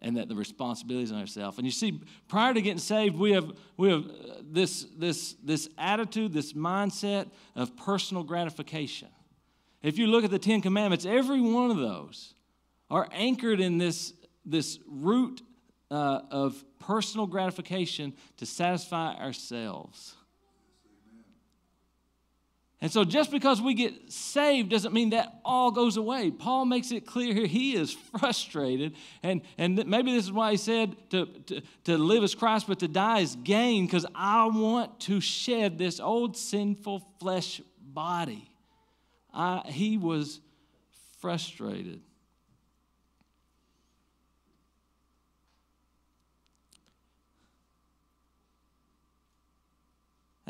And 0.00 0.16
that 0.16 0.28
the 0.28 0.34
responsibility 0.34 1.04
is 1.04 1.12
on 1.12 1.20
ourselves. 1.20 1.58
And 1.58 1.66
you 1.66 1.70
see, 1.70 2.00
prior 2.26 2.52
to 2.52 2.60
getting 2.60 2.80
saved, 2.80 3.16
we 3.16 3.30
have, 3.32 3.52
we 3.76 3.90
have 3.90 4.04
uh, 4.04 4.34
this, 4.42 4.84
this, 4.98 5.36
this 5.44 5.68
attitude, 5.78 6.32
this 6.32 6.54
mindset 6.54 7.30
of 7.54 7.76
personal 7.76 8.24
gratification. 8.24 9.08
If 9.80 9.98
you 9.98 10.08
look 10.08 10.24
at 10.24 10.32
the 10.32 10.40
Ten 10.40 10.60
Commandments, 10.60 11.06
every 11.06 11.40
one 11.40 11.70
of 11.70 11.76
those 11.76 12.34
are 12.90 13.08
anchored 13.12 13.60
in 13.60 13.78
this, 13.78 14.12
this 14.44 14.80
root 14.88 15.40
uh, 15.92 16.22
of 16.30 16.64
personal 16.78 17.26
gratification 17.26 18.14
to 18.38 18.46
satisfy 18.46 19.14
ourselves. 19.14 20.14
And 22.80 22.90
so, 22.90 23.04
just 23.04 23.30
because 23.30 23.62
we 23.62 23.74
get 23.74 24.10
saved 24.10 24.70
doesn't 24.70 24.92
mean 24.92 25.10
that 25.10 25.40
all 25.44 25.70
goes 25.70 25.96
away. 25.96 26.32
Paul 26.32 26.64
makes 26.64 26.90
it 26.90 27.06
clear 27.06 27.32
here 27.32 27.46
he 27.46 27.76
is 27.76 27.92
frustrated. 28.18 28.96
And, 29.22 29.42
and 29.56 29.86
maybe 29.86 30.12
this 30.12 30.24
is 30.24 30.32
why 30.32 30.52
he 30.52 30.56
said 30.56 30.96
to, 31.10 31.26
to, 31.26 31.62
to 31.84 31.98
live 31.98 32.24
as 32.24 32.34
Christ, 32.34 32.66
but 32.66 32.80
to 32.80 32.88
die 32.88 33.20
is 33.20 33.36
gain, 33.36 33.86
because 33.86 34.06
I 34.16 34.46
want 34.46 34.98
to 35.00 35.20
shed 35.20 35.78
this 35.78 36.00
old 36.00 36.36
sinful 36.36 37.06
flesh 37.20 37.60
body. 37.80 38.50
I, 39.32 39.62
he 39.66 39.96
was 39.96 40.40
frustrated. 41.20 42.00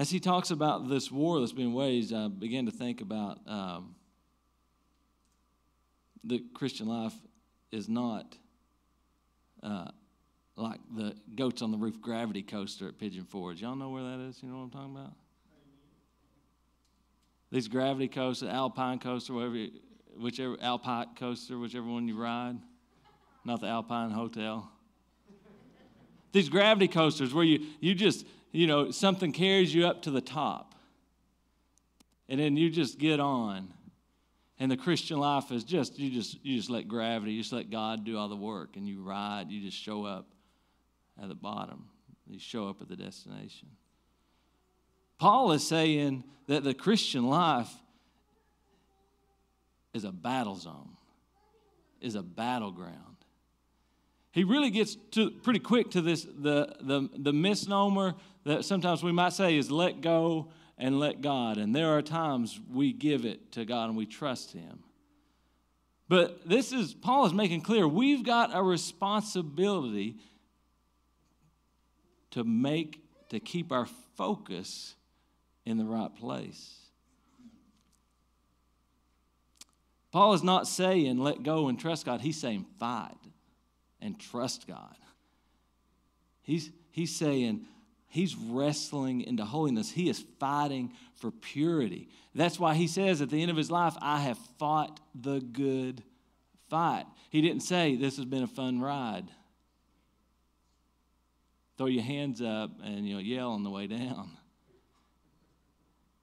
As 0.03 0.11
he 0.11 0.19
talks 0.19 0.51
about 0.51 0.89
this 0.89 1.13
war 1.13 1.39
that's 1.39 1.53
been 1.53 1.75
waged, 1.75 2.13
I 2.13 2.27
began 2.27 2.67
to 2.67 2.73
think 2.73 3.03
about 3.03 3.39
um, 3.47 3.95
the 6.25 6.43
Christian 6.55 6.89
life 6.89 7.15
is 7.71 7.89
not 7.89 8.37
uh, 9.63 9.93
like 10.57 10.81
the 10.97 11.15
goats 11.37 11.63
on 11.63 11.71
the 11.71 11.79
roof 11.79 12.01
gravity 12.01 12.43
coaster 12.43 12.89
at 12.89 12.99
Pigeon 12.99 13.23
Forge. 13.23 13.63
Y'all 13.63 13.77
know 13.77 13.91
where 13.91 14.03
that 14.03 14.19
is? 14.29 14.43
You 14.43 14.49
know 14.49 14.57
what 14.57 14.63
I'm 14.65 14.71
talking 14.71 14.97
about? 14.97 15.13
These 17.53 17.69
gravity 17.69 18.09
coasters, 18.09 18.49
Alpine 18.49 18.99
coaster, 18.99 19.35
whatever, 19.35 19.67
whichever 20.21 20.57
Alpine 20.61 21.15
coaster, 21.17 21.61
whichever 21.61 21.87
one 21.87 22.09
you 22.09 22.21
ride, 22.21 22.57
not 23.45 23.61
the 23.61 23.69
Alpine 23.69 24.11
Hotel. 24.11 24.69
These 26.33 26.49
gravity 26.49 26.89
coasters 26.89 27.33
where 27.33 27.45
you, 27.45 27.67
you 27.79 27.95
just 27.95 28.27
you 28.53 28.67
know, 28.67 28.91
something 28.91 29.33
carries 29.33 29.75
you 29.75 29.87
up 29.87 30.03
to 30.03 30.11
the 30.11 30.21
top. 30.21 30.75
And 32.29 32.39
then 32.39 32.57
you 32.57 32.71
just 32.71 32.99
get 32.99 33.19
on. 33.19 33.73
And 34.59 34.71
the 34.71 34.77
Christian 34.77 35.19
life 35.19 35.51
is 35.51 35.65
just 35.65 35.99
you 35.99 36.11
just 36.11 36.39
you 36.45 36.57
just 36.57 36.71
let 36.71 36.87
gravity, 36.87 37.33
you 37.33 37.43
just 37.43 37.53
let 37.53 37.71
God 37.71 38.05
do 38.05 38.17
all 38.17 38.29
the 38.29 38.37
work 38.37 38.77
and 38.77 38.87
you 38.87 39.03
ride, 39.03 39.51
you 39.51 39.61
just 39.61 39.77
show 39.77 40.05
up 40.05 40.29
at 41.21 41.29
the 41.29 41.35
bottom. 41.35 41.87
You 42.29 42.39
show 42.39 42.69
up 42.69 42.81
at 42.81 42.89
the 42.89 42.97
destination. 42.97 43.69
Paul 45.19 45.53
is 45.53 45.67
saying 45.67 46.25
that 46.47 46.63
the 46.63 46.75
Christian 46.75 47.29
life 47.29 47.73
is 49.93 50.05
a 50.05 50.13
battle 50.13 50.57
zone, 50.57 50.97
is 52.01 52.15
a 52.15 52.23
battleground. 52.23 53.12
He 54.33 54.45
really 54.45 54.71
gets 54.71 54.97
to 55.12 55.31
pretty 55.31 55.61
quick 55.61 55.91
to 55.93 56.01
this 56.01 56.25
the 56.25 56.75
the, 56.81 57.09
the 57.17 57.33
misnomer 57.33 58.15
that 58.45 58.65
sometimes 58.65 59.03
we 59.03 59.12
might 59.12 59.33
say 59.33 59.57
is 59.57 59.71
let 59.71 60.01
go 60.01 60.49
and 60.79 60.99
let 60.99 61.21
God. 61.21 61.59
And 61.59 61.75
there 61.75 61.97
are 61.97 62.03
times 62.03 62.59
we 62.73 62.93
give 62.93 63.25
it 63.25 63.53
to 63.53 63.65
God 63.65 63.89
and 63.89 63.97
we 63.97 64.07
trust 64.07 64.53
Him. 64.53 64.81
But 66.09 66.47
this 66.47 66.73
is, 66.73 66.93
Paul 66.93 67.25
is 67.25 67.33
making 67.33 67.62
clear, 67.62 67.87
we've 67.87 68.25
got 68.25 68.51
a 68.53 68.62
responsibility 68.62 70.17
to 72.33 72.45
make, 72.45 73.01
to 73.31 73.41
keep 73.41 73.73
our 73.73 73.87
focus 74.17 74.95
in 75.65 75.79
the 75.79 75.85
right 75.85 76.15
place. 76.15 76.79
Paul 80.11 80.35
is 80.35 80.43
not 80.43 80.67
saying 80.67 81.19
let 81.19 81.43
go 81.43 81.69
and 81.69 81.79
trust 81.79 82.05
God. 82.05 82.21
He's 82.21 82.39
saying 82.39 82.67
fight 82.79 83.17
and 84.03 84.19
trust 84.19 84.67
God. 84.67 84.97
He's, 86.43 86.71
he's 86.91 87.15
saying 87.15 87.67
He's 88.13 88.37
wrestling 88.37 89.23
into 89.23 89.43
holiness. 89.43 89.91
He 89.91 90.11
is 90.11 90.23
fighting 90.39 90.93
for 91.15 91.31
purity. 91.31 92.11
That's 92.35 92.61
why 92.61 92.75
he 92.75 92.87
says 92.87 93.23
at 93.23 93.31
the 93.31 93.41
end 93.41 93.51
of 93.51 93.57
his 93.57 93.71
life, 93.71 93.97
I 94.03 94.21
have 94.21 94.37
fought 94.59 95.01
the 95.15 95.41
good 95.41 96.03
fight. 96.69 97.07
He 97.31 97.41
didn't 97.41 97.63
say, 97.63 97.97
This 97.97 98.19
has 98.19 98.27
been 98.27 98.43
a 98.43 98.47
fun 98.47 98.83
ride. 98.83 99.31
Throw 101.79 101.87
your 101.87 102.03
hands 102.03 102.43
up 102.43 102.73
and 102.85 103.09
you 103.09 103.15
know, 103.15 103.21
yell 103.21 103.53
on 103.53 103.63
the 103.63 103.71
way 103.71 103.87
down. 103.87 104.37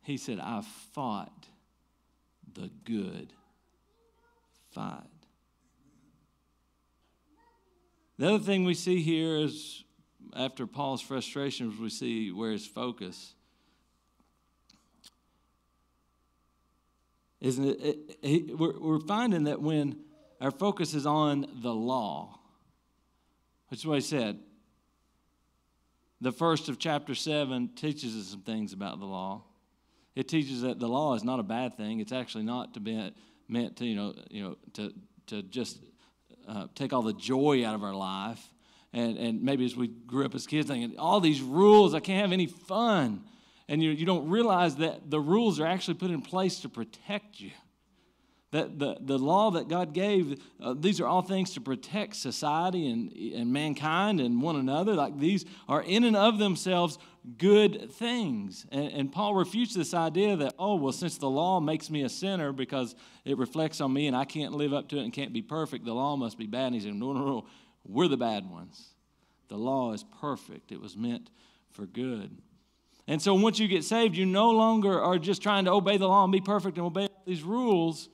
He 0.03 0.17
said, 0.17 0.39
I've 0.39 0.67
fought 0.93 1.47
the 2.53 2.69
good 2.83 3.33
fight. 4.69 5.01
The 8.19 8.27
other 8.27 8.43
thing 8.43 8.65
we 8.65 8.73
see 8.73 9.01
here 9.01 9.37
is 9.37 9.85
after 10.35 10.67
Paul's 10.67 11.01
frustrations, 11.01 11.79
we 11.79 11.89
see 11.89 12.33
where 12.33 12.51
his 12.51 12.67
focus. 12.67 13.33
It? 17.39 17.57
it, 17.57 18.17
it 18.21 18.59
we're, 18.59 18.77
we're 18.77 18.99
finding 18.99 19.45
that 19.45 19.61
when 19.61 20.01
our 20.41 20.51
focus 20.51 20.93
is 20.93 21.05
on 21.05 21.47
the 21.61 21.73
law, 21.73 22.37
which 23.69 23.79
is 23.79 23.85
what 23.85 23.95
he 23.95 24.01
said, 24.01 24.37
the 26.19 26.33
first 26.33 26.67
of 26.67 26.77
chapter 26.77 27.15
7 27.15 27.69
teaches 27.69 28.17
us 28.17 28.27
some 28.31 28.41
things 28.41 28.73
about 28.73 28.99
the 28.99 29.05
law. 29.05 29.43
It 30.17 30.27
teaches 30.27 30.63
that 30.63 30.77
the 30.77 30.89
law 30.89 31.15
is 31.15 31.23
not 31.23 31.39
a 31.39 31.43
bad 31.43 31.77
thing. 31.77 32.01
It's 32.01 32.11
actually 32.11 32.43
not 32.43 32.73
to 32.73 32.81
be 32.81 33.13
meant 33.47 33.77
to, 33.77 33.85
you 33.85 33.95
know, 33.95 34.13
you 34.29 34.43
know 34.43 34.57
to, 34.73 34.93
to 35.27 35.41
just 35.41 35.79
uh, 36.49 36.67
take 36.73 36.93
all 36.93 37.03
the 37.03 37.13
joy 37.13 37.65
out 37.65 37.75
of 37.75 37.83
our 37.83 37.93
life. 37.93 38.43
And, 38.91 39.17
and 39.17 39.43
maybe 39.43 39.65
as 39.65 39.75
we 39.75 39.87
grew 39.87 40.25
up 40.25 40.33
as 40.33 40.47
kids 40.47 40.67
thinking, 40.67 40.97
all 40.97 41.19
these 41.19 41.41
rules, 41.41 41.93
I 41.93 41.99
can't 41.99 42.21
have 42.21 42.31
any 42.31 42.47
fun. 42.47 43.23
And 43.67 43.83
you, 43.83 43.91
you 43.91 44.05
don't 44.05 44.29
realize 44.29 44.77
that 44.77 45.11
the 45.11 45.19
rules 45.19 45.59
are 45.59 45.67
actually 45.67 45.93
put 45.93 46.09
in 46.09 46.21
place 46.23 46.61
to 46.61 46.69
protect 46.69 47.39
you. 47.39 47.51
That 48.51 48.79
the, 48.79 48.97
the 48.99 49.19
law 49.19 49.51
that 49.51 49.67
God 49.67 49.93
gave, 49.93 50.41
uh, 50.59 50.73
these 50.75 50.99
are 50.99 51.05
all 51.05 51.21
things 51.21 51.53
to 51.53 51.61
protect 51.61 52.15
society 52.15 52.89
and, 52.89 53.13
and 53.13 53.53
mankind 53.53 54.19
and 54.19 54.41
one 54.41 54.55
another. 54.55 54.95
Like 54.95 55.19
these 55.19 55.45
are 55.67 55.83
in 55.83 56.03
and 56.03 56.15
of 56.15 56.39
themselves 56.39 56.97
good 57.37 57.91
things. 57.91 58.65
And, 58.71 58.91
and 58.91 59.11
Paul 59.11 59.35
refutes 59.35 59.73
this 59.73 59.93
idea 59.93 60.35
that, 60.37 60.55
oh, 60.57 60.75
well, 60.75 60.91
since 60.91 61.17
the 61.17 61.29
law 61.29 61.59
makes 61.59 61.89
me 61.89 62.03
a 62.03 62.09
sinner 62.09 62.51
because 62.51 62.95
it 63.25 63.37
reflects 63.37 63.81
on 63.81 63.93
me 63.93 64.07
and 64.07 64.15
I 64.15 64.25
can't 64.25 64.53
live 64.53 64.73
up 64.73 64.89
to 64.89 64.97
it 64.97 65.03
and 65.03 65.13
can't 65.13 65.33
be 65.33 65.41
perfect, 65.41 65.85
the 65.85 65.93
law 65.93 66.15
must 66.15 66.37
be 66.37 66.47
bad. 66.47 66.67
And 66.67 66.75
he 66.75 66.81
said, 66.81 66.95
no, 66.95 67.13
no, 67.13 67.25
no, 67.25 67.45
we're 67.85 68.07
the 68.07 68.17
bad 68.17 68.49
ones. 68.49 68.93
The 69.49 69.57
law 69.57 69.93
is 69.93 70.03
perfect, 70.19 70.71
it 70.71 70.79
was 70.79 70.95
meant 70.95 71.29
for 71.71 71.85
good. 71.85 72.37
And 73.07 73.19
so 73.19 73.33
once 73.33 73.57
you 73.57 73.67
get 73.67 73.83
saved, 73.83 74.15
you 74.15 74.25
no 74.25 74.51
longer 74.51 75.01
are 75.01 75.17
just 75.17 75.41
trying 75.41 75.65
to 75.65 75.71
obey 75.71 75.97
the 75.97 76.07
law 76.07 76.23
and 76.23 76.31
be 76.31 76.41
perfect 76.41 76.77
and 76.77 76.85
obey 76.85 77.09
these 77.25 77.41
rules 77.41 78.07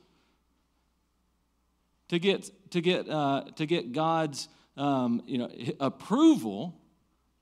to 2.08 2.20
get, 2.20 2.50
to 2.72 2.80
get, 2.80 3.10
uh, 3.10 3.44
to 3.58 3.66
get 3.66 3.92
God's 3.92 4.48
um, 4.78 5.22
you 5.26 5.38
know, 5.38 5.50
approval 5.80 6.80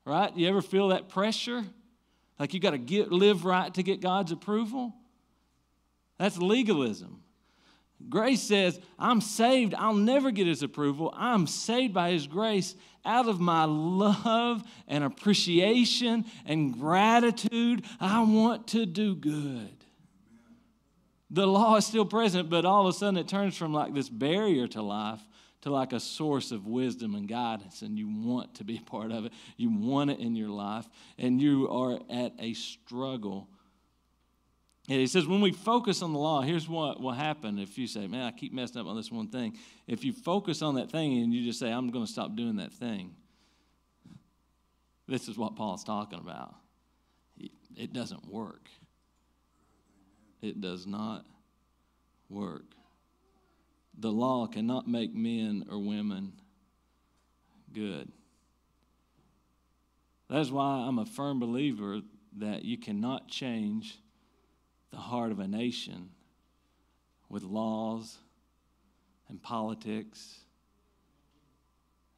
right? 0.06 0.36
You 0.36 0.48
ever 0.50 0.62
feel 0.62 0.90
that 0.90 1.10
pressure? 1.10 1.64
Like 2.40 2.54
you 2.54 2.60
got 2.60 2.72
to 2.72 2.78
get 2.78 3.12
live 3.12 3.46
right 3.46 3.74
to 3.74 3.84
get 3.84 4.02
God's 4.02 4.32
approval? 4.32 4.94
That's 6.18 6.38
legalism. 6.38 7.22
Grace 8.10 8.42
says, 8.42 8.80
I'm 9.00 9.22
saved. 9.22 9.74
I'll 9.76 9.94
never 9.94 10.32
get 10.32 10.48
his 10.48 10.62
approval. 10.62 11.14
I'm 11.16 11.48
saved 11.48 11.94
by 11.94 12.12
his 12.12 12.28
grace 12.28 12.76
out 13.06 13.28
of 13.28 13.40
my 13.40 13.66
love 13.66 14.64
and 14.88 15.04
appreciation 15.04 16.26
and 16.46 16.78
gratitude. 16.78 17.86
I 18.00 18.22
want 18.24 18.68
to 18.70 18.86
do 18.86 19.16
good. 19.16 19.78
The 21.30 21.48
law 21.48 21.78
is 21.78 21.86
still 21.86 22.06
present, 22.06 22.50
but 22.50 22.66
all 22.66 22.88
of 22.88 22.94
a 22.94 22.98
sudden 22.98 23.18
it 23.18 23.28
turns 23.28 23.56
from 23.58 23.74
like 23.74 23.94
this 23.94 24.10
barrier 24.10 24.68
to 24.70 24.82
life 24.82 25.22
to 25.64 25.72
like 25.72 25.94
a 25.94 26.00
source 26.00 26.52
of 26.52 26.68
wisdom 26.68 27.16
and 27.16 27.26
guidance, 27.26 27.84
and 27.84 27.98
you 27.98 28.10
want 28.10 28.54
to 28.56 28.66
be 28.66 28.78
a 28.78 28.82
part 28.82 29.14
of 29.14 29.26
it. 29.26 29.32
You 29.56 29.72
want 29.72 30.12
it 30.12 30.20
in 30.20 30.36
your 30.36 30.50
life, 30.50 30.86
and 31.18 31.42
you 31.42 31.70
are 31.70 32.02
at 32.10 32.34
a 32.38 32.54
struggle. 32.54 33.48
And 34.90 35.00
he 35.00 35.08
says, 35.08 35.26
when 35.26 35.40
we 35.40 35.54
focus 35.54 36.02
on 36.02 36.12
the 36.12 36.20
law, 36.20 36.42
here's 36.42 36.68
what 36.68 37.00
will 37.00 37.14
happen 37.14 37.60
if 37.60 37.78
you 37.78 37.88
say, 37.88 38.08
Man, 38.08 38.24
I 38.24 38.32
keep 38.32 38.52
messing 38.52 38.82
up 38.82 38.88
on 38.88 38.98
this 38.98 39.10
one 39.10 39.30
thing. 39.30 39.58
If 39.88 40.04
you 40.04 40.12
focus 40.12 40.62
on 40.62 40.76
that 40.76 40.92
thing 40.92 41.24
and 41.24 41.34
you 41.34 41.46
just 41.46 41.60
say, 41.60 41.72
I'm 41.72 41.90
going 41.92 42.06
to 42.06 42.12
stop 42.12 42.36
doing 42.36 42.58
that 42.58 42.74
thing, 42.74 43.16
this 45.08 45.30
is 45.30 45.38
what 45.38 45.56
Paul's 45.56 45.86
talking 45.86 46.20
about. 46.20 46.56
It 47.78 47.94
doesn't 47.94 48.28
work. 48.30 48.68
It 50.42 50.60
does 50.60 50.86
not 50.86 51.26
work 52.30 52.66
the 53.98 54.12
law 54.12 54.48
cannot 54.48 54.88
make 54.88 55.14
men 55.14 55.66
or 55.70 55.80
women 55.80 56.34
good. 57.74 58.12
That's 60.30 60.50
why 60.50 60.86
I'm 60.88 61.00
a 61.00 61.06
firm 61.06 61.40
believer 61.40 62.02
that 62.38 62.66
you 62.66 62.78
cannot 62.78 63.28
change 63.28 64.00
the 64.92 64.98
heart 64.98 65.32
of 65.32 65.40
a 65.40 65.48
nation 65.48 66.10
with 67.30 67.44
laws 67.44 68.18
and 69.30 69.42
politics 69.42 70.40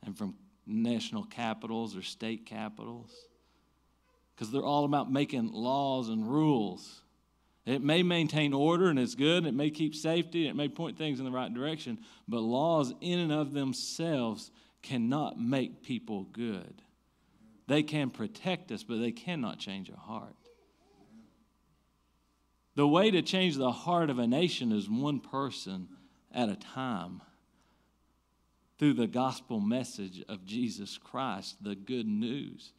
and 0.05 0.17
from 0.17 0.35
national 0.65 1.23
capitals 1.23 1.95
or 1.95 2.01
state 2.01 2.45
capitals 2.45 3.11
because 4.35 4.51
they're 4.51 4.63
all 4.63 4.85
about 4.85 5.11
making 5.11 5.51
laws 5.51 6.09
and 6.09 6.29
rules. 6.29 7.01
It 7.65 7.81
may 7.81 8.03
maintain 8.03 8.53
order 8.53 8.89
and 8.89 8.99
it's 8.99 9.15
good, 9.15 9.45
it 9.45 9.53
may 9.53 9.71
keep 9.71 9.95
safety, 9.95 10.47
it 10.47 10.55
may 10.55 10.67
point 10.67 10.97
things 10.97 11.19
in 11.19 11.25
the 11.25 11.31
right 11.31 11.51
direction, 11.51 11.99
but 12.27 12.41
laws 12.41 12.93
in 13.01 13.19
and 13.19 13.31
of 13.31 13.53
themselves 13.53 14.51
cannot 14.83 15.39
make 15.39 15.81
people 15.81 16.25
good. 16.25 16.83
They 17.67 17.81
can 17.81 18.11
protect 18.11 18.71
us, 18.71 18.83
but 18.83 18.99
they 18.99 19.11
cannot 19.11 19.57
change 19.57 19.89
a 19.89 19.95
heart. 19.95 20.35
The 22.75 22.87
way 22.87 23.09
to 23.09 23.23
change 23.23 23.55
the 23.55 23.71
heart 23.71 24.11
of 24.11 24.19
a 24.19 24.27
nation 24.27 24.71
is 24.71 24.87
one 24.87 25.19
person 25.19 25.87
at 26.31 26.49
a 26.49 26.55
time 26.55 27.21
through 28.77 28.93
the 28.93 29.07
gospel 29.07 29.59
message 29.59 30.23
of 30.27 30.45
Jesus 30.45 30.99
Christ, 30.99 31.63
the 31.63 31.75
good 31.75 32.05
news 32.05 32.73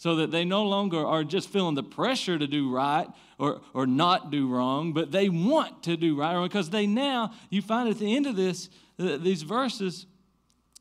so 0.00 0.16
that 0.16 0.30
they 0.30 0.46
no 0.46 0.64
longer 0.64 1.06
are 1.06 1.22
just 1.22 1.50
feeling 1.50 1.74
the 1.74 1.82
pressure 1.82 2.38
to 2.38 2.46
do 2.46 2.70
right 2.70 3.06
or, 3.38 3.60
or 3.74 3.86
not 3.86 4.30
do 4.30 4.48
wrong, 4.48 4.94
but 4.94 5.12
they 5.12 5.28
want 5.28 5.82
to 5.82 5.94
do 5.94 6.18
right 6.18 6.42
because 6.42 6.70
they 6.70 6.86
now, 6.86 7.34
you 7.50 7.60
find 7.60 7.86
at 7.86 7.98
the 7.98 8.16
end 8.16 8.26
of 8.26 8.34
this, 8.34 8.70
uh, 8.98 9.18
these 9.18 9.42
verses, 9.42 10.06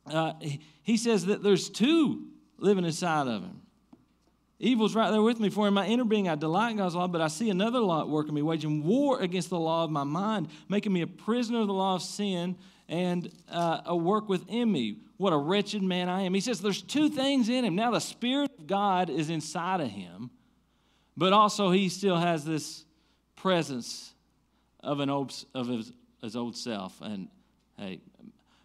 uh, 0.06 0.32
he 0.84 0.96
says 0.96 1.26
that 1.26 1.44
there's 1.44 1.70
two 1.70 2.30
living 2.60 2.86
inside 2.86 3.28
of 3.28 3.42
him. 3.42 3.60
Evil's 4.58 4.96
right 4.96 5.12
there 5.12 5.22
with 5.22 5.42
me, 5.42 5.50
for 5.50 5.68
in 5.68 5.74
my 5.74 5.86
inner 5.86 6.06
being 6.06 6.30
I 6.30 6.36
delight 6.36 6.72
in 6.72 6.78
God's 6.78 6.96
law, 6.96 7.10
but 7.10 7.20
I 7.20 7.28
see 7.28 7.50
another 7.50 7.80
law 7.80 8.00
at 8.00 8.08
work 8.08 8.30
in 8.30 8.34
me, 8.34 8.42
waging 8.42 8.86
war 8.86 9.20
against 9.20 9.50
the 9.50 9.60
law 9.60 9.84
of 9.84 9.92
my 9.92 10.06
mind, 10.06 10.48
making 10.70 10.94
me 10.94 11.02
a 11.02 11.08
prisoner 11.08 11.60
of 11.60 11.68
the 11.68 11.74
law 11.74 11.96
of 11.96 12.04
sin 12.04 12.56
and 12.90 13.32
uh, 13.50 13.82
a 13.86 13.96
work 13.96 14.28
within 14.28 14.70
me 14.70 14.98
what 15.20 15.34
a 15.34 15.38
wretched 15.38 15.84
man 15.84 16.08
I 16.08 16.22
am. 16.22 16.34
He 16.34 16.40
says 16.40 16.62
there's 16.62 16.82
two 16.82 17.10
things 17.10 17.50
in 17.50 17.66
him. 17.66 17.76
Now, 17.76 17.92
the 17.92 18.00
Spirit 18.00 18.52
of 18.58 18.68
God 18.68 19.10
is 19.10 19.30
inside 19.30 19.82
of 19.82 19.90
him, 19.90 20.30
but 21.18 21.34
also 21.34 21.72
he 21.72 21.90
still 21.90 22.16
has 22.16 22.46
this 22.46 22.86
presence 23.36 24.14
of 24.82 25.02
an 25.02 25.10
old, 25.10 25.34
of 25.54 25.68
his, 25.68 25.92
his 26.22 26.38
old 26.38 26.56
self. 26.56 27.02
And 27.02 27.28
hey, 27.78 28.00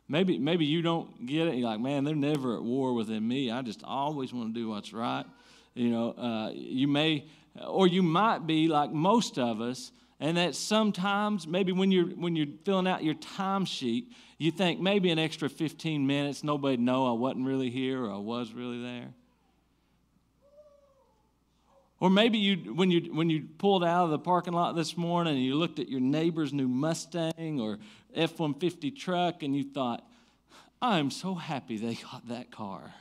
maybe 0.09 0.39
maybe 0.39 0.65
you 0.65 0.81
don't 0.81 1.27
get 1.27 1.49
it. 1.49 1.57
You're 1.57 1.69
like, 1.69 1.81
man, 1.81 2.05
they're 2.05 2.15
never 2.15 2.57
at 2.57 2.63
war 2.63 2.95
within 2.95 3.27
me. 3.27 3.51
I 3.51 3.63
just 3.63 3.83
always 3.83 4.33
want 4.33 4.55
to 4.55 4.61
do 4.61 4.69
what's 4.69 4.93
right. 4.93 5.25
You 5.75 5.91
know, 5.91 6.11
uh, 6.13 6.51
you 6.55 6.87
may, 6.87 7.27
or 7.67 7.89
you 7.89 8.05
might 8.05 8.47
be 8.47 8.69
like 8.69 8.93
most 8.93 9.41
of 9.41 9.61
us 9.61 9.91
and 10.21 10.37
that 10.37 10.55
sometimes 10.55 11.47
maybe 11.47 11.73
when 11.73 11.91
you're 11.91 12.07
when 12.07 12.37
you're 12.37 12.47
filling 12.65 12.87
out 12.87 13.03
your 13.03 13.15
timesheet 13.15 14.07
you 14.39 14.51
think 14.51 14.81
maybe 14.81 15.11
an 15.11 15.19
extra 15.19 15.49
15 15.49 16.07
minutes 16.07 16.45
nobody 16.45 16.77
know 16.77 17.07
i 17.07 17.13
wasn't 17.13 17.45
really 17.45 17.71
here 17.71 18.05
or 18.05 18.13
i 18.13 18.17
was 18.17 18.53
really 18.53 18.83
there. 18.83 19.09
Or 22.01 22.11
maybe 22.11 22.37
you 22.37 22.75
when 22.75 22.91
you 22.91 23.15
when 23.15 23.31
you 23.31 23.47
pulled 23.57 23.83
out 23.83 24.05
of 24.05 24.11
the 24.11 24.19
parking 24.19 24.53
lot 24.53 24.75
this 24.75 24.97
morning 24.97 25.37
and 25.37 25.43
you 25.43 25.55
looked 25.55 25.79
at 25.79 25.89
your 25.89 26.01
neighbor's 26.01 26.53
new 26.53 26.69
mustang 26.69 27.61
or 27.61 27.79
f-150 28.15 28.95
truck 28.95 29.43
and 29.43 29.57
you 29.57 29.65
thought 29.65 30.07
i'm 30.83 31.11
so 31.11 31.35
happy 31.35 31.79
they 31.79 31.95
got 31.95 32.29
that 32.29 32.51
car. 32.51 32.93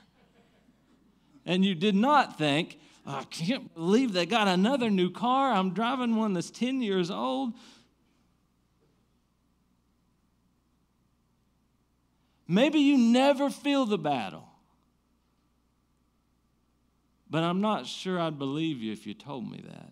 And 1.46 1.66
you 1.66 1.76
did 1.76 1.96
not 1.96 2.38
think 2.38 2.80
I 3.06 3.24
can't 3.26 3.74
believe 3.74 4.14
they 4.14 4.26
got 4.26 4.48
another 4.48 4.90
new 4.90 5.10
car. 5.10 5.52
I'm 5.52 5.74
driving 5.74 6.16
one 6.16 6.34
that's 6.34 6.50
10 6.52 6.82
years 6.82 7.12
old. 7.12 7.54
Maybe 12.48 12.80
you 12.80 12.98
never 12.98 13.50
feel 13.50 13.86
the 13.86 13.98
battle. 13.98 14.48
But 17.30 17.44
I'm 17.44 17.62
not 17.62 17.88
sure 17.88 18.20
I'd 18.20 18.38
believe 18.38 18.78
you 18.82 18.94
if 18.94 19.08
you 19.08 19.14
told 19.14 19.50
me 19.50 19.64
that. 19.68 19.92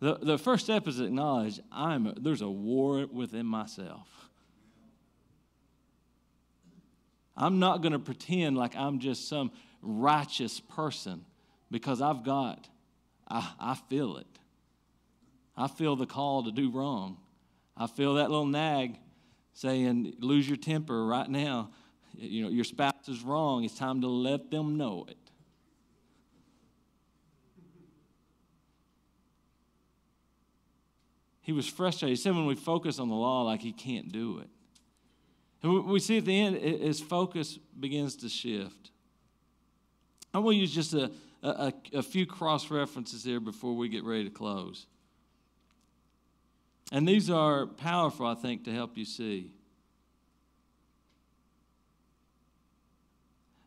The, 0.00 0.18
the 0.20 0.38
first 0.38 0.64
step 0.64 0.88
is 0.88 0.98
acknowledge 0.98 1.60
I'm, 1.70 2.14
there's 2.20 2.40
a 2.40 2.48
war 2.48 3.06
within 3.06 3.46
myself. 3.46 4.19
I'm 7.40 7.58
not 7.58 7.80
going 7.80 7.92
to 7.92 7.98
pretend 7.98 8.58
like 8.58 8.76
I'm 8.76 8.98
just 8.98 9.26
some 9.26 9.50
righteous 9.80 10.60
person 10.60 11.24
because 11.70 12.02
I've 12.02 12.22
got, 12.22 12.68
I, 13.26 13.50
I 13.58 13.74
feel 13.88 14.18
it. 14.18 14.26
I 15.56 15.66
feel 15.66 15.96
the 15.96 16.04
call 16.04 16.44
to 16.44 16.52
do 16.52 16.70
wrong. 16.70 17.16
I 17.74 17.86
feel 17.86 18.14
that 18.14 18.30
little 18.30 18.44
nag 18.44 18.98
saying, 19.54 20.16
lose 20.18 20.46
your 20.46 20.58
temper 20.58 21.06
right 21.06 21.28
now. 21.28 21.70
You 22.14 22.44
know, 22.44 22.50
your 22.50 22.64
spouse 22.64 23.08
is 23.08 23.22
wrong. 23.22 23.64
It's 23.64 23.74
time 23.74 24.02
to 24.02 24.06
let 24.06 24.50
them 24.50 24.76
know 24.76 25.06
it. 25.08 25.16
He 31.40 31.52
was 31.52 31.66
frustrated. 31.66 32.18
He 32.18 32.22
said 32.22 32.34
when 32.34 32.44
we 32.44 32.54
focus 32.54 32.98
on 32.98 33.08
the 33.08 33.14
law, 33.14 33.42
like 33.42 33.60
he 33.60 33.72
can't 33.72 34.12
do 34.12 34.40
it. 34.40 34.50
We 35.62 36.00
see 36.00 36.18
at 36.18 36.24
the 36.24 36.38
end, 36.38 36.56
his 36.56 37.00
focus 37.00 37.58
begins 37.78 38.16
to 38.16 38.28
shift. 38.28 38.90
I 40.32 40.38
want 40.38 40.54
to 40.54 40.60
use 40.60 40.74
just 40.74 40.94
a, 40.94 41.10
a, 41.42 41.72
a 41.92 42.02
few 42.02 42.24
cross 42.24 42.70
references 42.70 43.24
here 43.24 43.40
before 43.40 43.76
we 43.76 43.88
get 43.88 44.04
ready 44.04 44.24
to 44.24 44.30
close. 44.30 44.86
And 46.92 47.06
these 47.06 47.28
are 47.30 47.66
powerful, 47.66 48.26
I 48.26 48.34
think, 48.34 48.64
to 48.64 48.72
help 48.72 48.96
you 48.96 49.04
see. 49.04 49.52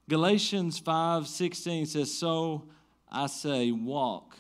Galatians 0.10 0.80
5:16 0.82 1.88
says, 1.88 2.14
"So 2.14 2.68
I 3.10 3.28
say, 3.28 3.72
walk 3.72 4.36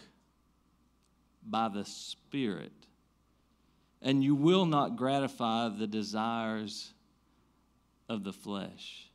by 1.45 1.69
the 1.69 1.85
Spirit, 1.85 2.73
and 4.01 4.23
you 4.23 4.35
will 4.35 4.65
not 4.65 4.97
gratify 4.97 5.69
the 5.69 5.87
desires 5.87 6.92
of 8.13 8.23
the 8.23 8.33
flesh." 8.33 9.09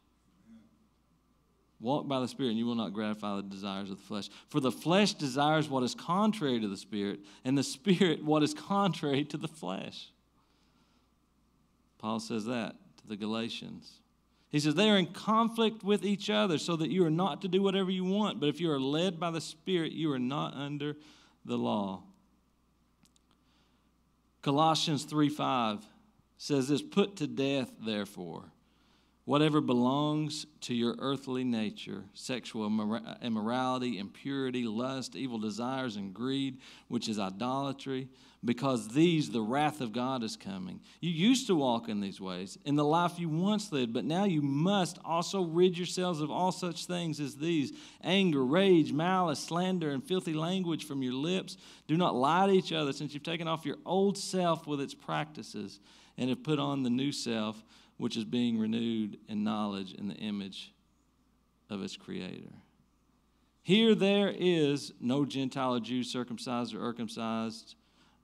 Walk 1.80 2.08
by 2.08 2.18
the 2.18 2.26
Spirit, 2.26 2.50
and 2.50 2.58
you 2.58 2.66
will 2.66 2.74
not 2.74 2.92
gratify 2.92 3.37
the 3.37 3.42
desires 3.42 3.90
of 3.90 3.98
the 3.98 4.02
flesh. 4.02 4.28
For 4.48 4.58
the 4.58 4.72
flesh 4.72 5.14
desires 5.14 5.68
what 5.68 5.84
is 5.84 5.94
contrary 5.94 6.61
to 6.61 6.66
the 6.66 6.76
Spirit, 6.76 7.20
and 7.44 7.56
the 7.56 7.62
Spirit 7.62 8.24
what 8.24 8.42
is 8.42 8.52
contrary 8.52 9.24
to 9.26 9.37
the 9.37 9.48
flesh. 9.48 10.11
Paul 11.98 12.18
says 12.18 12.46
that 12.46 12.74
to 12.98 13.06
the 13.06 13.16
Galatians. 13.16 14.00
He 14.50 14.58
says 14.58 14.74
they 14.74 14.90
are 14.90 14.96
in 14.96 15.06
conflict 15.06 15.84
with 15.84 16.04
each 16.04 16.30
other, 16.30 16.58
so 16.58 16.74
that 16.76 16.90
you 16.90 17.04
are 17.04 17.11
not 17.11 17.42
to 17.42 17.48
do 17.48 17.62
whatever 17.62 17.90
you 17.90 18.04
want. 18.04 18.40
But 18.40 18.48
if 18.48 18.61
you 18.61 18.72
are 18.72 18.80
led 18.80 19.20
by 19.20 19.30
the 19.30 19.40
Spirit, 19.40 19.92
you 19.92 20.11
are 20.12 20.18
not 20.18 20.54
under 20.54 20.96
the 21.44 21.58
law. 21.58 22.02
Colossians 24.42 25.04
3 25.04 25.28
5 25.28 25.84
says 26.38 26.68
this 26.68 26.82
Put 26.82 27.16
to 27.16 27.28
death, 27.28 27.70
therefore 27.84 28.46
Whatever 29.28 29.60
belongs 29.60 30.46
to 30.62 30.74
your 30.74 30.94
earthly 30.98 31.44
nature 31.44 32.04
sexual 32.14 32.64
immorality, 33.20 33.98
impurity, 33.98 34.64
lust, 34.64 35.14
evil 35.14 35.38
desires, 35.38 35.96
and 35.96 36.14
greed, 36.14 36.56
which 36.88 37.10
is 37.10 37.18
idolatry 37.18 38.08
because 38.42 38.88
these 38.88 39.28
the 39.28 39.42
wrath 39.42 39.82
of 39.82 39.92
God 39.92 40.22
is 40.22 40.34
coming. 40.34 40.80
You 41.02 41.10
used 41.10 41.46
to 41.48 41.54
walk 41.54 41.90
in 41.90 42.00
these 42.00 42.22
ways 42.22 42.56
in 42.64 42.76
the 42.76 42.86
life 42.86 43.18
you 43.18 43.28
once 43.28 43.70
lived, 43.70 43.92
but 43.92 44.06
now 44.06 44.24
you 44.24 44.40
must 44.40 44.98
also 45.04 45.42
rid 45.42 45.76
yourselves 45.76 46.22
of 46.22 46.30
all 46.30 46.50
such 46.50 46.86
things 46.86 47.20
as 47.20 47.36
these 47.36 47.74
anger, 48.02 48.42
rage, 48.42 48.94
malice, 48.94 49.40
slander, 49.40 49.90
and 49.90 50.02
filthy 50.02 50.32
language 50.32 50.86
from 50.86 51.02
your 51.02 51.12
lips. 51.12 51.58
Do 51.86 51.98
not 51.98 52.14
lie 52.14 52.46
to 52.46 52.52
each 52.54 52.72
other, 52.72 52.94
since 52.94 53.12
you've 53.12 53.24
taken 53.24 53.46
off 53.46 53.66
your 53.66 53.76
old 53.84 54.16
self 54.16 54.66
with 54.66 54.80
its 54.80 54.94
practices 54.94 55.80
and 56.16 56.30
have 56.30 56.42
put 56.42 56.58
on 56.58 56.82
the 56.82 56.88
new 56.88 57.12
self 57.12 57.62
which 57.98 58.16
is 58.16 58.24
being 58.24 58.58
renewed 58.58 59.18
in 59.28 59.44
knowledge 59.44 59.92
in 59.92 60.08
the 60.08 60.14
image 60.14 60.72
of 61.68 61.82
its 61.82 61.96
creator. 61.96 62.54
Here 63.62 63.94
there 63.94 64.32
is 64.34 64.94
no 65.00 65.26
Gentile 65.26 65.74
or 65.74 65.80
Jew, 65.80 66.02
circumcised 66.02 66.74
or 66.74 66.78
circumcised, 66.78 67.74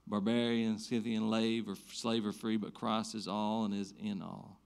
barbarian, 0.06 0.78
Scythian, 0.78 1.28
slave 1.28 1.68
or 1.68 1.74
slave 1.92 2.24
or 2.24 2.32
free, 2.32 2.56
but 2.56 2.72
Christ 2.72 3.14
is 3.14 3.28
all 3.28 3.64
and 3.64 3.74
is 3.74 3.92
in 4.00 4.22
all. 4.22 4.58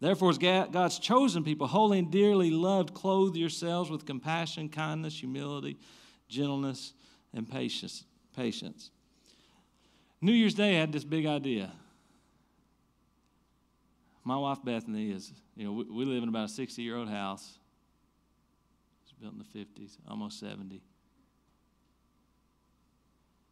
Therefore, 0.00 0.30
as 0.30 0.38
God's 0.38 0.98
chosen 0.98 1.44
people, 1.44 1.68
holy 1.68 2.00
and 2.00 2.10
dearly 2.10 2.50
loved, 2.50 2.92
clothe 2.92 3.36
yourselves 3.36 3.88
with 3.88 4.04
compassion, 4.04 4.68
kindness, 4.68 5.20
humility, 5.20 5.78
gentleness, 6.28 6.92
and 7.32 7.48
patience. 7.48 8.04
Patience. 8.36 8.90
New 10.20 10.32
Year's 10.32 10.54
Day 10.54 10.74
had 10.74 10.92
this 10.92 11.04
big 11.04 11.26
idea 11.26 11.70
my 14.24 14.36
wife 14.36 14.58
Bethany 14.64 15.10
is, 15.10 15.32
you 15.56 15.64
know, 15.64 15.72
we, 15.72 15.84
we 15.84 16.04
live 16.04 16.22
in 16.22 16.28
about 16.28 16.44
a 16.44 16.52
60 16.52 16.82
year 16.82 16.96
old 16.96 17.08
house. 17.08 17.58
It's 19.02 19.12
built 19.12 19.32
in 19.32 19.38
the 19.38 19.58
50s, 19.58 19.96
almost 20.08 20.38
70. 20.40 20.80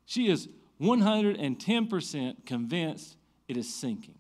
She 0.07 0.29
is 0.29 0.49
110% 0.81 2.47
convinced 2.47 3.17
it 3.49 3.57
is 3.57 3.73
sinking. 3.73 4.15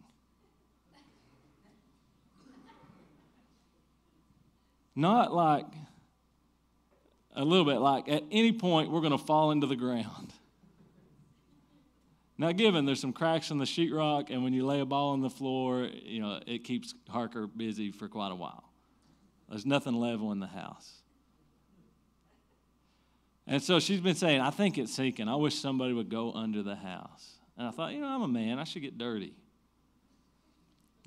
Not 4.94 5.32
like 5.32 5.66
a 7.34 7.44
little 7.44 7.64
bit 7.64 7.78
like 7.78 8.08
at 8.08 8.24
any 8.30 8.52
point 8.52 8.90
we're 8.90 9.00
going 9.00 9.12
to 9.12 9.18
fall 9.18 9.50
into 9.50 9.66
the 9.66 9.76
ground. 9.76 10.32
Now, 12.40 12.52
given 12.52 12.86
there's 12.86 13.00
some 13.00 13.12
cracks 13.12 13.50
in 13.50 13.58
the 13.58 13.66
sheetrock, 13.66 14.30
and 14.30 14.42
when 14.42 14.54
you 14.54 14.64
lay 14.64 14.80
a 14.80 14.86
ball 14.86 15.10
on 15.10 15.20
the 15.20 15.28
floor, 15.28 15.86
you 16.02 16.20
know, 16.20 16.40
it 16.46 16.64
keeps 16.64 16.94
Harker 17.06 17.46
busy 17.46 17.92
for 17.92 18.08
quite 18.08 18.32
a 18.32 18.34
while. 18.34 18.64
There's 19.50 19.66
nothing 19.66 19.92
level 19.92 20.32
in 20.32 20.40
the 20.40 20.46
house. 20.46 21.02
And 23.46 23.62
so 23.62 23.78
she's 23.78 24.00
been 24.00 24.14
saying, 24.14 24.40
I 24.40 24.48
think 24.48 24.78
it's 24.78 24.94
sinking. 24.94 25.28
I 25.28 25.34
wish 25.34 25.54
somebody 25.54 25.92
would 25.92 26.08
go 26.08 26.32
under 26.32 26.62
the 26.62 26.76
house. 26.76 27.34
And 27.58 27.68
I 27.68 27.72
thought, 27.72 27.92
you 27.92 28.00
know, 28.00 28.08
I'm 28.08 28.22
a 28.22 28.28
man. 28.28 28.58
I 28.58 28.64
should 28.64 28.80
get 28.80 28.96
dirty. 28.96 29.34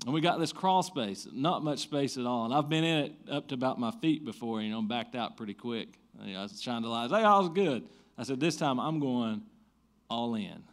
And 0.05 0.13
we 0.13 0.21
got 0.21 0.39
this 0.39 0.53
crawl 0.53 0.83
space, 0.83 1.27
not 1.33 1.63
much 1.63 1.79
space 1.79 2.15
at 2.17 2.27
all. 2.27 2.45
And 2.45 2.53
I've 2.53 2.69
been 2.69 2.83
in 2.83 3.05
it 3.05 3.13
up 3.31 3.47
to 3.47 3.55
about 3.55 3.79
my 3.79 3.89
feet 3.89 4.23
before, 4.23 4.61
you 4.61 4.69
know, 4.69 4.83
backed 4.83 5.15
out 5.15 5.35
pretty 5.35 5.55
quick. 5.55 5.97
You 6.23 6.33
know, 6.33 6.41
I 6.41 6.43
was 6.43 6.61
trying 6.61 6.83
to 6.83 6.89
lie. 6.89 7.07
Hey, 7.07 7.25
I 7.25 7.39
was 7.39 7.49
good. 7.49 7.87
I 8.19 8.23
said, 8.23 8.39
this 8.39 8.55
time 8.55 8.79
I'm 8.79 8.99
going 8.99 9.41
all 10.11 10.35
in. 10.35 10.63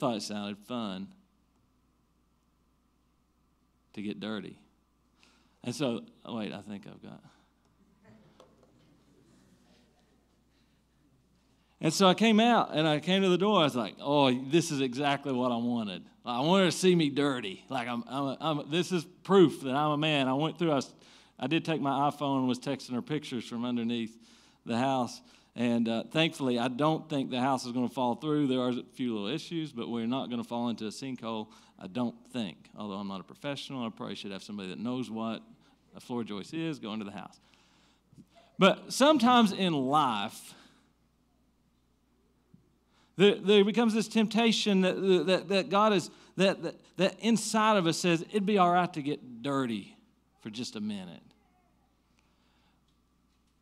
Thought 0.00 0.16
it 0.16 0.22
sounded 0.22 0.56
fun 0.56 1.08
to 3.92 4.00
get 4.00 4.18
dirty. 4.18 4.58
And 5.62 5.74
so, 5.74 6.00
oh, 6.24 6.38
wait, 6.38 6.54
I 6.54 6.62
think 6.62 6.86
I've 6.86 7.02
got. 7.02 7.22
And 11.82 11.92
so 11.92 12.08
I 12.08 12.14
came 12.14 12.40
out 12.40 12.70
and 12.72 12.88
I 12.88 12.98
came 12.98 13.20
to 13.20 13.28
the 13.28 13.36
door. 13.36 13.60
I 13.60 13.64
was 13.64 13.76
like, 13.76 13.96
oh, 14.00 14.32
this 14.32 14.70
is 14.70 14.80
exactly 14.80 15.34
what 15.34 15.52
I 15.52 15.56
wanted. 15.56 16.02
I 16.24 16.40
wanted 16.40 16.66
to 16.66 16.72
see 16.72 16.94
me 16.94 17.10
dirty. 17.10 17.62
Like, 17.68 17.86
I'm, 17.86 18.02
I'm, 18.08 18.36
I'm 18.40 18.70
this 18.70 18.92
is 18.92 19.04
proof 19.22 19.60
that 19.60 19.74
I'm 19.74 19.90
a 19.90 19.98
man. 19.98 20.28
I 20.28 20.32
went 20.32 20.58
through, 20.58 20.72
I, 20.72 20.76
was, 20.76 20.94
I 21.38 21.46
did 21.46 21.62
take 21.62 21.82
my 21.82 22.10
iPhone 22.10 22.38
and 22.38 22.48
was 22.48 22.58
texting 22.58 22.94
her 22.94 23.02
pictures 23.02 23.44
from 23.44 23.66
underneath 23.66 24.16
the 24.64 24.78
house. 24.78 25.20
And 25.60 25.90
uh, 25.90 26.04
thankfully, 26.10 26.58
I 26.58 26.68
don't 26.68 27.06
think 27.10 27.28
the 27.28 27.38
house 27.38 27.66
is 27.66 27.72
going 27.72 27.86
to 27.86 27.94
fall 27.94 28.14
through. 28.14 28.46
There 28.46 28.60
are 28.60 28.70
a 28.70 28.82
few 28.94 29.12
little 29.12 29.28
issues, 29.28 29.72
but 29.72 29.90
we're 29.90 30.06
not 30.06 30.30
going 30.30 30.42
to 30.42 30.48
fall 30.48 30.70
into 30.70 30.86
a 30.86 30.88
sinkhole, 30.88 31.48
I 31.78 31.86
don't 31.86 32.14
think. 32.32 32.70
Although 32.78 32.94
I'm 32.94 33.08
not 33.08 33.20
a 33.20 33.24
professional, 33.24 33.84
I 33.84 33.90
probably 33.90 34.14
should 34.14 34.32
have 34.32 34.42
somebody 34.42 34.70
that 34.70 34.78
knows 34.78 35.10
what 35.10 35.42
a 35.94 36.00
floor 36.00 36.24
joist 36.24 36.54
is 36.54 36.78
go 36.78 36.94
into 36.94 37.04
the 37.04 37.10
house. 37.10 37.38
But 38.58 38.90
sometimes 38.90 39.52
in 39.52 39.74
life, 39.74 40.54
there, 43.18 43.34
there 43.34 43.62
becomes 43.62 43.92
this 43.92 44.08
temptation 44.08 44.80
that, 44.80 45.26
that, 45.26 45.48
that 45.50 45.68
God 45.68 45.92
is, 45.92 46.10
that, 46.38 46.62
that, 46.62 46.76
that 46.96 47.20
inside 47.20 47.76
of 47.76 47.86
us 47.86 47.98
says, 47.98 48.22
it'd 48.30 48.46
be 48.46 48.56
all 48.56 48.72
right 48.72 48.90
to 48.94 49.02
get 49.02 49.42
dirty 49.42 49.94
for 50.40 50.48
just 50.48 50.74
a 50.74 50.80
minute. 50.80 51.20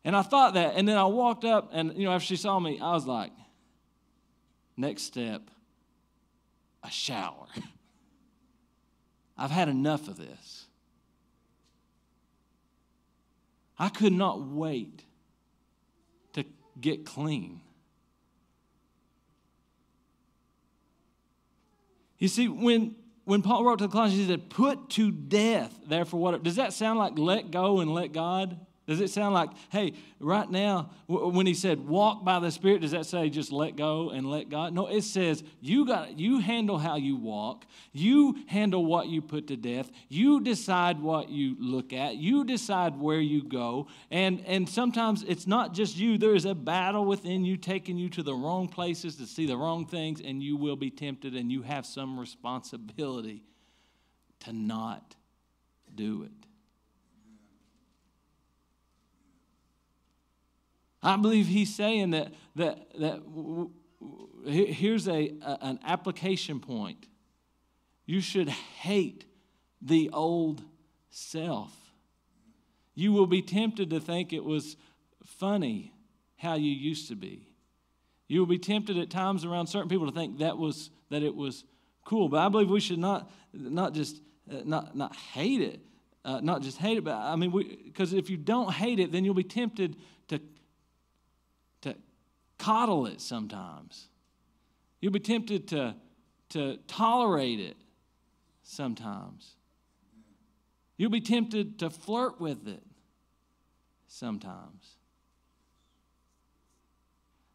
And 0.09 0.15
I 0.15 0.23
thought 0.23 0.55
that, 0.55 0.73
and 0.75 0.87
then 0.87 0.97
I 0.97 1.05
walked 1.05 1.45
up, 1.45 1.69
and 1.71 1.95
you 1.95 2.05
know, 2.05 2.13
after 2.13 2.25
she 2.25 2.35
saw 2.35 2.59
me, 2.59 2.79
I 2.79 2.93
was 2.93 3.05
like, 3.05 3.31
next 4.75 5.03
step, 5.03 5.51
a 6.83 6.89
shower. 6.89 7.45
I've 9.37 9.51
had 9.51 9.69
enough 9.69 10.07
of 10.07 10.17
this. 10.17 10.65
I 13.77 13.89
could 13.89 14.11
not 14.11 14.41
wait 14.41 15.03
to 16.33 16.43
get 16.81 17.05
clean. 17.05 17.61
You 22.17 22.29
see, 22.29 22.47
when, 22.47 22.95
when 23.25 23.43
Paul 23.43 23.63
wrote 23.63 23.77
to 23.77 23.85
the 23.85 23.91
Colossians, 23.91 24.23
he 24.23 24.27
said, 24.27 24.49
Put 24.49 24.89
to 24.89 25.11
death, 25.11 25.79
therefore, 25.85 26.19
what? 26.19 26.41
Does 26.41 26.55
that 26.55 26.73
sound 26.73 26.97
like 26.97 27.19
let 27.19 27.51
go 27.51 27.79
and 27.79 27.93
let 27.93 28.11
God? 28.11 28.59
Does 28.89 29.01
it 29.01 29.11
sound 29.11 29.35
like, 29.35 29.51
hey, 29.69 29.93
right 30.19 30.49
now, 30.49 30.89
when 31.05 31.45
he 31.45 31.53
said 31.53 31.87
walk 31.87 32.25
by 32.25 32.39
the 32.39 32.49
Spirit, 32.49 32.81
does 32.81 32.89
that 32.89 33.05
say 33.05 33.29
just 33.29 33.51
let 33.51 33.75
go 33.75 34.09
and 34.09 34.27
let 34.27 34.49
God? 34.49 34.73
No, 34.73 34.87
it 34.87 35.03
says 35.03 35.43
you 35.61 35.85
got 35.85 36.17
you 36.17 36.39
handle 36.39 36.79
how 36.79 36.95
you 36.95 37.15
walk, 37.15 37.65
you 37.93 38.39
handle 38.47 38.83
what 38.83 39.07
you 39.07 39.21
put 39.21 39.45
to 39.49 39.55
death, 39.55 39.91
you 40.07 40.41
decide 40.41 40.99
what 41.01 41.29
you 41.29 41.55
look 41.59 41.93
at, 41.93 42.15
you 42.15 42.43
decide 42.43 42.99
where 42.99 43.19
you 43.19 43.43
go, 43.43 43.85
and 44.09 44.43
and 44.47 44.67
sometimes 44.67 45.23
it's 45.27 45.45
not 45.45 45.75
just 45.75 45.95
you. 45.95 46.17
There 46.17 46.33
is 46.33 46.45
a 46.45 46.55
battle 46.55 47.05
within 47.05 47.45
you 47.45 47.57
taking 47.57 47.95
you 47.95 48.09
to 48.09 48.23
the 48.23 48.33
wrong 48.33 48.67
places 48.67 49.17
to 49.17 49.27
see 49.27 49.45
the 49.45 49.55
wrong 49.55 49.85
things, 49.85 50.19
and 50.19 50.41
you 50.41 50.57
will 50.57 50.75
be 50.75 50.89
tempted, 50.89 51.35
and 51.35 51.51
you 51.51 51.61
have 51.61 51.85
some 51.85 52.19
responsibility 52.19 53.43
to 54.39 54.51
not 54.51 55.15
do 55.93 56.23
it. 56.23 56.48
I 61.01 61.15
believe 61.15 61.47
he's 61.47 61.73
saying 61.73 62.11
that, 62.11 62.33
that, 62.55 62.87
that 62.99 63.23
w- 63.25 63.69
w- 64.01 64.73
here's 64.73 65.07
a, 65.07 65.33
a, 65.41 65.57
an 65.61 65.79
application 65.85 66.59
point. 66.59 67.07
You 68.05 68.21
should 68.21 68.49
hate 68.49 69.25
the 69.81 70.09
old 70.11 70.61
self. 71.09 71.73
You 72.95 73.13
will 73.13 73.27
be 73.27 73.41
tempted 73.41 73.91
to 73.91 73.99
think 73.99 74.33
it 74.33 74.43
was 74.43 74.75
funny 75.25 75.93
how 76.37 76.55
you 76.55 76.71
used 76.71 77.07
to 77.09 77.15
be. 77.15 77.47
You 78.27 78.39
will 78.39 78.47
be 78.47 78.59
tempted 78.59 78.97
at 78.97 79.09
times 79.09 79.45
around 79.45 79.67
certain 79.67 79.89
people 79.89 80.05
to 80.07 80.11
think 80.11 80.39
that 80.39 80.57
was 80.57 80.91
that 81.09 81.23
it 81.23 81.35
was 81.35 81.63
cool. 82.05 82.29
But 82.29 82.37
I 82.39 82.49
believe 82.49 82.69
we 82.69 82.79
should 82.79 82.99
not 82.99 83.31
not 83.53 83.93
just 83.93 84.21
uh, 84.51 84.61
not 84.65 84.95
not 84.95 85.15
hate 85.15 85.61
it, 85.61 85.79
uh, 86.25 86.39
not 86.41 86.61
just 86.61 86.77
hate 86.77 86.97
it, 86.97 87.03
but 87.03 87.15
I 87.15 87.35
mean, 87.35 87.51
because 87.85 88.13
if 88.13 88.29
you 88.29 88.37
don't 88.37 88.71
hate 88.71 88.99
it, 88.99 89.11
then 89.11 89.25
you'll 89.25 89.33
be 89.33 89.43
tempted 89.43 89.95
coddle 92.59 93.07
it 93.07 93.21
sometimes. 93.21 94.09
You'll 95.01 95.13
be 95.13 95.19
tempted 95.19 95.67
to 95.69 95.95
to 96.49 96.77
tolerate 96.87 97.59
it 97.59 97.77
sometimes. 98.63 99.55
You'll 100.97 101.11
be 101.11 101.21
tempted 101.21 101.79
to 101.79 101.89
flirt 101.89 102.41
with 102.41 102.67
it 102.67 102.83
sometimes. 104.07 104.97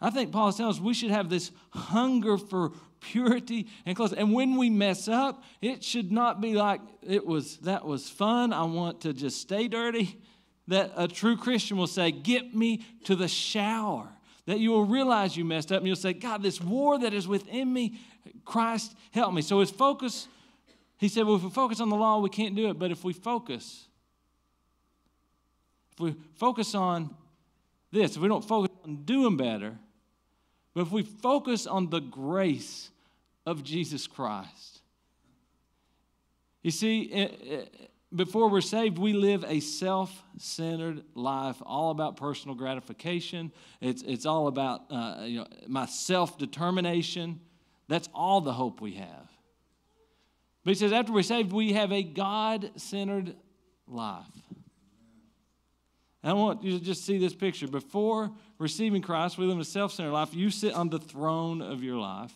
I 0.00 0.10
think 0.10 0.32
Paul 0.32 0.48
is 0.48 0.56
telling 0.56 0.70
us 0.70 0.80
we 0.80 0.94
should 0.94 1.10
have 1.10 1.28
this 1.28 1.50
hunger 1.70 2.36
for 2.36 2.72
purity 3.00 3.68
and 3.86 3.96
close. 3.96 4.12
And 4.12 4.32
when 4.32 4.56
we 4.56 4.70
mess 4.70 5.08
up, 5.08 5.42
it 5.60 5.82
should 5.82 6.12
not 6.12 6.40
be 6.40 6.54
like 6.54 6.80
it 7.02 7.26
was 7.26 7.58
that 7.58 7.84
was 7.84 8.08
fun. 8.08 8.52
I 8.52 8.64
want 8.64 9.02
to 9.02 9.12
just 9.12 9.40
stay 9.40 9.68
dirty. 9.68 10.18
That 10.68 10.92
a 10.96 11.06
true 11.06 11.36
Christian 11.36 11.76
will 11.76 11.86
say, 11.86 12.10
Get 12.10 12.54
me 12.54 12.84
to 13.04 13.14
the 13.14 13.28
shower. 13.28 14.13
That 14.46 14.61
you 14.61 14.70
will 14.70 14.85
realize 14.85 15.37
you 15.37 15.44
messed 15.44 15.72
up 15.72 15.78
and 15.78 15.87
you'll 15.87 15.96
say, 15.96 16.12
God, 16.12 16.42
this 16.42 16.61
war 16.61 16.98
that 16.98 17.14
is 17.14 17.26
within 17.26 17.72
me, 17.72 17.98
Christ, 18.44 18.94
help 19.11 19.33
me. 19.33 19.40
So 19.40 19.61
his 19.61 19.70
focus, 19.70 20.28
he 20.98 21.09
said, 21.09 21.24
Well, 21.24 21.37
if 21.37 21.42
we 21.42 21.50
focus 21.50 21.80
on 21.80 21.88
the 21.88 21.96
law, 21.96 22.20
we 22.20 22.28
can't 22.28 22.54
do 22.54 22.68
it. 22.68 22.78
But 22.78 22.90
if 22.90 23.04
we 23.04 23.12
focus, 23.12 23.87
if 25.92 26.00
we 26.00 26.14
focus 26.35 26.74
on 26.74 27.14
this, 27.90 28.16
if 28.16 28.22
we 28.22 28.28
don't 28.28 28.44
focus 28.44 28.76
on 28.85 29.04
doing 29.04 29.37
better, 29.37 29.78
but 30.74 30.83
if 30.83 30.90
we 30.90 31.02
focus 31.02 31.66
on 31.66 31.88
the 31.88 32.00
grace 32.00 32.90
of 33.46 33.62
Jesus 33.62 34.07
Christ, 34.07 34.83
you 36.62 36.70
see, 36.70 37.68
before 38.14 38.48
we're 38.48 38.61
saved, 38.61 38.98
we 38.98 39.12
live 39.12 39.44
a 39.46 39.61
self 39.61 40.22
centered 40.38 41.03
life, 41.14 41.57
all 41.64 41.90
about 41.90 42.16
personal 42.16 42.55
gratification. 42.55 43.53
It's, 43.81 44.03
it's 44.03 44.27
all 44.27 44.46
about 44.46 44.83
uh, 44.90 45.22
you 45.24 45.38
know, 45.40 45.46
my 45.66 45.87
self 45.87 46.38
determination. 46.38 47.40
That's 47.88 48.09
all 48.14 48.40
the 48.40 48.53
hope 48.53 48.81
we 48.81 48.94
have. 48.94 49.31
But 50.64 50.70
he 50.70 50.74
says, 50.77 50.92
after 50.92 51.12
we're 51.12 51.22
saved, 51.22 51.53
we 51.53 51.74
have 51.74 51.92
a 51.92 52.03
God 52.03 52.70
centered 52.77 53.37
life. 53.87 54.24
And 56.22 56.31
I 56.31 56.33
want 56.33 56.62
you 56.62 56.79
to 56.79 56.83
just 56.83 57.05
see 57.05 57.18
this 57.18 57.35
picture. 57.35 57.68
Before 57.68 58.33
receiving 58.59 59.03
Christ, 59.03 59.37
we 59.37 59.44
live 59.44 59.59
a 59.59 59.64
self 59.64 59.92
centered 59.92 60.12
life. 60.12 60.35
You 60.35 60.50
sit 60.50 60.72
on 60.72 60.88
the 60.88 60.98
throne 60.98 61.61
of 61.61 61.83
your 61.83 61.96
life. 61.96 62.33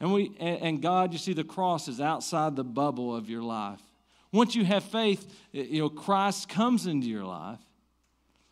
And, 0.00 0.12
we, 0.12 0.32
and 0.38 0.80
God, 0.80 1.12
you 1.12 1.18
see, 1.18 1.32
the 1.32 1.44
cross 1.44 1.88
is 1.88 2.00
outside 2.00 2.54
the 2.54 2.64
bubble 2.64 3.14
of 3.14 3.28
your 3.28 3.42
life. 3.42 3.80
Once 4.32 4.54
you 4.54 4.64
have 4.64 4.84
faith, 4.84 5.26
you 5.52 5.80
know, 5.80 5.88
Christ 5.88 6.48
comes 6.48 6.86
into 6.86 7.08
your 7.08 7.24
life. 7.24 7.58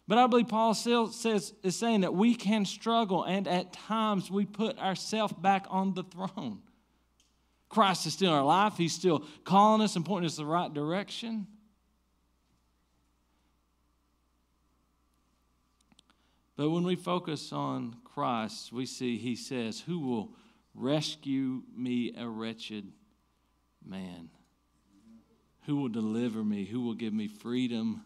But 0.09 0.19
I 0.19 0.27
believe 0.27 0.49
Paul 0.49 0.75
still 0.75 1.09
says, 1.09 1.53
is 1.63 1.77
saying 1.77 2.03
that 2.03 2.15
we 2.15 2.35
can 2.35 2.65
struggle, 2.65 3.25
and 3.25 3.47
at 3.47 3.73
times 3.73 4.31
we 4.31 4.45
put 4.45 4.79
ourselves 4.79 5.33
back 5.35 5.67
on 5.69 5.95
the 5.95 6.05
throne. 6.05 6.61
Christ 7.69 8.07
is 8.07 8.13
still 8.15 8.31
in 8.31 8.39
our 8.39 8.45
life. 8.45 8.75
He's 8.77 8.95
still 8.95 9.25
calling 9.45 9.83
us 9.83 9.97
and 9.97 10.05
pointing 10.05 10.27
us 10.27 10.37
the 10.37 10.45
right 10.45 10.73
direction. 10.73 11.47
But 16.57 16.71
when 16.71 16.85
we 16.85 16.97
focus 16.97 17.53
on 17.53 17.97
Christ, 18.05 18.73
we 18.73 18.87
see 18.87 19.19
he 19.19 19.37
says, 19.37 19.81
Who 19.81 19.99
will 19.99 20.31
rescue 20.77 21.63
me, 21.75 22.13
a 22.17 22.29
wretched 22.29 22.93
man? 23.85 24.29
Who 25.65 25.77
will 25.77 25.89
deliver 25.89 26.45
me? 26.45 26.65
Who 26.65 26.83
will 26.83 26.95
give 26.95 27.13
me 27.13 27.27
freedom 27.27 28.05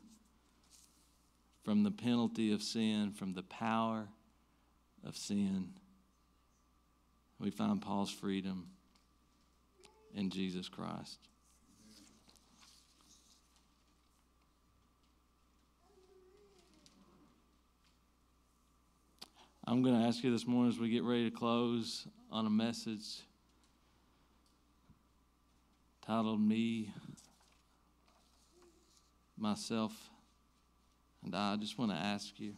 from 1.64 1.82
the 1.82 1.90
penalty 1.90 2.52
of 2.52 2.62
sin, 2.62 3.12
from 3.12 3.34
the 3.34 3.42
power 3.42 4.08
of 5.04 5.16
sin? 5.16 5.74
We 7.38 7.50
find 7.50 7.82
Paul's 7.82 8.10
freedom 8.10 8.68
in 10.14 10.30
Jesus 10.30 10.68
Christ. 10.68 11.18
I'm 19.66 19.82
going 19.82 20.00
to 20.00 20.06
ask 20.06 20.24
you 20.24 20.32
this 20.32 20.46
morning 20.46 20.72
as 20.72 20.78
we 20.78 20.88
get 20.88 21.04
ready 21.04 21.30
to 21.30 21.36
close 21.36 22.06
on 22.32 22.46
a 22.46 22.50
message 22.50 23.22
titled 26.06 26.40
Me, 26.40 26.92
Myself, 29.36 29.92
and 31.24 31.34
I. 31.34 31.54
I 31.54 31.56
just 31.56 31.78
want 31.78 31.90
to 31.90 31.96
ask 31.96 32.38
you. 32.38 32.54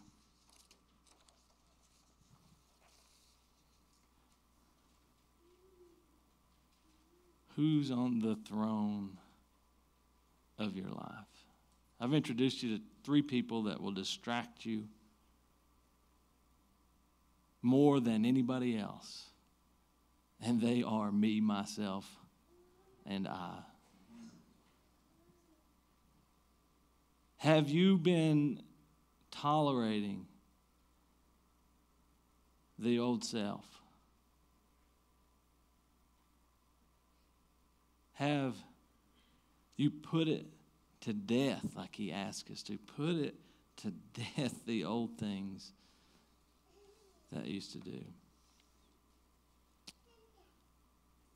Who's 7.56 7.90
on 7.90 8.18
the 8.18 8.36
throne 8.46 9.18
of 10.58 10.76
your 10.76 10.88
life? 10.88 11.46
I've 12.00 12.14
introduced 12.14 12.62
you 12.62 12.78
to 12.78 12.82
three 13.04 13.22
people 13.22 13.64
that 13.64 13.80
will 13.80 13.92
distract 13.92 14.66
you 14.66 14.84
more 17.62 18.00
than 18.00 18.24
anybody 18.24 18.76
else. 18.76 19.31
And 20.44 20.60
they 20.60 20.82
are 20.82 21.12
me, 21.12 21.40
myself, 21.40 22.08
and 23.06 23.28
I. 23.28 23.58
Have 27.36 27.68
you 27.68 27.98
been 27.98 28.62
tolerating 29.30 30.26
the 32.78 32.98
old 32.98 33.24
self? 33.24 33.64
Have 38.14 38.54
you 39.76 39.90
put 39.90 40.28
it 40.28 40.46
to 41.00 41.12
death 41.12 41.64
like 41.76 41.96
he 41.96 42.12
asked 42.12 42.50
us 42.50 42.62
to? 42.64 42.78
Put 42.78 43.16
it 43.16 43.34
to 43.78 43.90
death, 44.36 44.64
the 44.66 44.84
old 44.84 45.18
things 45.18 45.72
that 47.32 47.46
used 47.46 47.72
to 47.72 47.78
do. 47.78 48.04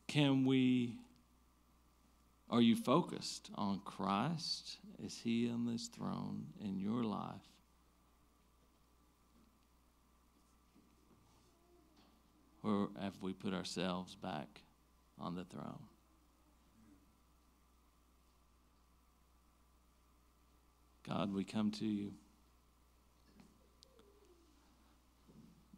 Can 0.07 0.45
we, 0.45 0.99
are 2.49 2.61
you 2.61 2.77
focused 2.77 3.51
on 3.55 3.81
Christ? 3.85 4.79
Is 5.03 5.21
He 5.23 5.51
on 5.51 5.67
this 5.67 5.89
throne 5.89 6.47
in 6.63 6.79
your 6.79 7.03
life? 7.03 7.43
Or 12.63 12.89
have 13.01 13.21
we 13.21 13.33
put 13.33 13.55
ourselves 13.55 14.15
back 14.17 14.63
on 15.19 15.35
the 15.35 15.45
throne? 15.45 15.85
God, 21.09 21.33
we 21.33 21.45
come 21.45 21.71
to 21.73 21.85
you. 21.85 22.13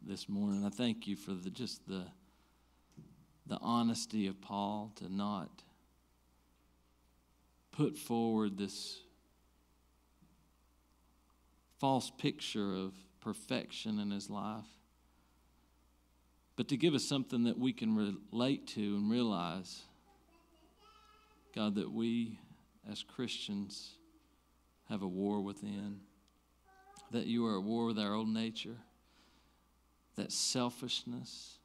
this 0.09 0.27
morning. 0.27 0.65
I 0.65 0.69
thank 0.69 1.07
you 1.07 1.15
for 1.15 1.35
the, 1.35 1.51
just 1.51 1.87
the, 1.87 2.03
the 3.49 3.57
honesty 3.61 4.27
of 4.27 4.39
Paul 4.39 4.93
to 4.97 5.13
not 5.13 5.63
put 7.71 7.97
forward 7.97 8.57
this 8.57 9.01
false 11.79 12.11
picture 12.17 12.73
of 12.73 12.93
perfection 13.21 13.99
in 13.99 14.11
his 14.11 14.29
life, 14.29 14.65
but 16.55 16.67
to 16.67 16.77
give 16.77 16.93
us 16.93 17.05
something 17.05 17.43
that 17.45 17.57
we 17.57 17.73
can 17.73 17.95
relate 18.31 18.67
to 18.67 18.81
and 18.81 19.09
realize, 19.09 19.81
God, 21.55 21.75
that 21.75 21.91
we 21.91 22.39
as 22.89 23.03
Christians 23.03 23.95
have 24.89 25.01
a 25.01 25.07
war 25.07 25.41
within, 25.41 26.01
that 27.11 27.25
you 27.25 27.45
are 27.45 27.57
at 27.57 27.63
war 27.63 27.85
with 27.85 27.99
our 27.99 28.13
old 28.13 28.29
nature 28.29 28.77
that 30.19 30.31
selfishness, 30.33 31.58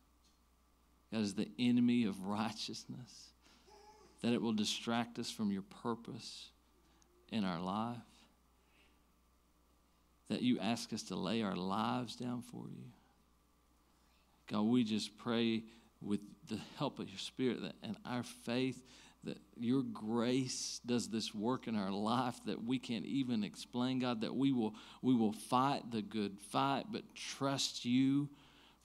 is 1.21 1.35
the 1.35 1.49
enemy 1.59 2.05
of 2.05 2.27
righteousness, 2.27 3.31
that 4.23 4.33
it 4.33 4.41
will 4.41 4.53
distract 4.53 5.19
us 5.19 5.31
from 5.31 5.51
your 5.53 5.65
purpose 5.83 6.51
in 7.31 7.45
our 7.45 7.61
life. 7.61 7.99
that 10.29 10.43
you 10.43 10.59
ask 10.59 10.93
us 10.93 11.03
to 11.05 11.17
lay 11.17 11.43
our 11.43 11.57
lives 11.57 12.17
down 12.17 12.43
for 12.43 12.65
you. 12.69 12.85
God, 14.47 14.63
we 14.63 14.85
just 14.85 15.17
pray 15.19 15.63
with 16.01 16.21
the 16.49 16.59
help 16.79 16.99
of 16.99 17.09
your 17.09 17.19
Spirit 17.19 17.63
that, 17.63 17.75
and 17.83 17.97
our 18.05 18.23
faith 18.23 18.83
that 19.25 19.39
your 19.59 19.83
grace 19.83 20.81
does 20.85 21.09
this 21.09 21.35
work 21.35 21.67
in 21.67 21.77
our 21.77 21.91
life 21.91 22.39
that 22.45 22.63
we 22.63 22.79
can't 22.79 23.07
even 23.07 23.43
explain, 23.43 23.99
God, 23.99 24.21
that 24.21 24.35
we 24.35 24.53
will, 24.53 24.75
we 25.01 25.15
will 25.15 25.33
fight 25.33 25.91
the 25.91 26.03
good 26.03 26.39
fight, 26.51 26.85
but 26.91 27.03
trust 27.15 27.87
you 27.87 28.29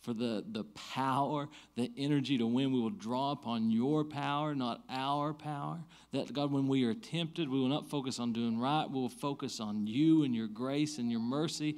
for 0.01 0.13
the, 0.13 0.43
the 0.51 0.63
power, 0.93 1.49
the 1.75 1.91
energy 1.97 2.37
to 2.37 2.47
win. 2.47 2.71
We 2.71 2.79
will 2.79 2.89
draw 2.89 3.31
upon 3.31 3.69
your 3.69 4.03
power, 4.05 4.55
not 4.55 4.83
our 4.89 5.33
power. 5.33 5.79
That, 6.13 6.31
God, 6.33 6.51
when 6.51 6.67
we 6.67 6.85
are 6.85 6.93
tempted, 6.93 7.49
we 7.49 7.59
will 7.59 7.67
not 7.67 7.89
focus 7.89 8.19
on 8.19 8.31
doing 8.31 8.59
right. 8.59 8.85
We 8.89 8.99
will 8.99 9.09
focus 9.09 9.59
on 9.59 9.87
you 9.87 10.23
and 10.23 10.33
your 10.33 10.47
grace 10.47 10.97
and 10.97 11.11
your 11.11 11.19
mercy. 11.19 11.77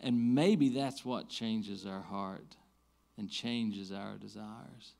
And 0.00 0.34
maybe 0.34 0.70
that's 0.70 1.04
what 1.04 1.28
changes 1.28 1.84
our 1.84 2.02
heart 2.02 2.56
and 3.18 3.28
changes 3.28 3.92
our 3.92 4.16
desires. 4.16 4.94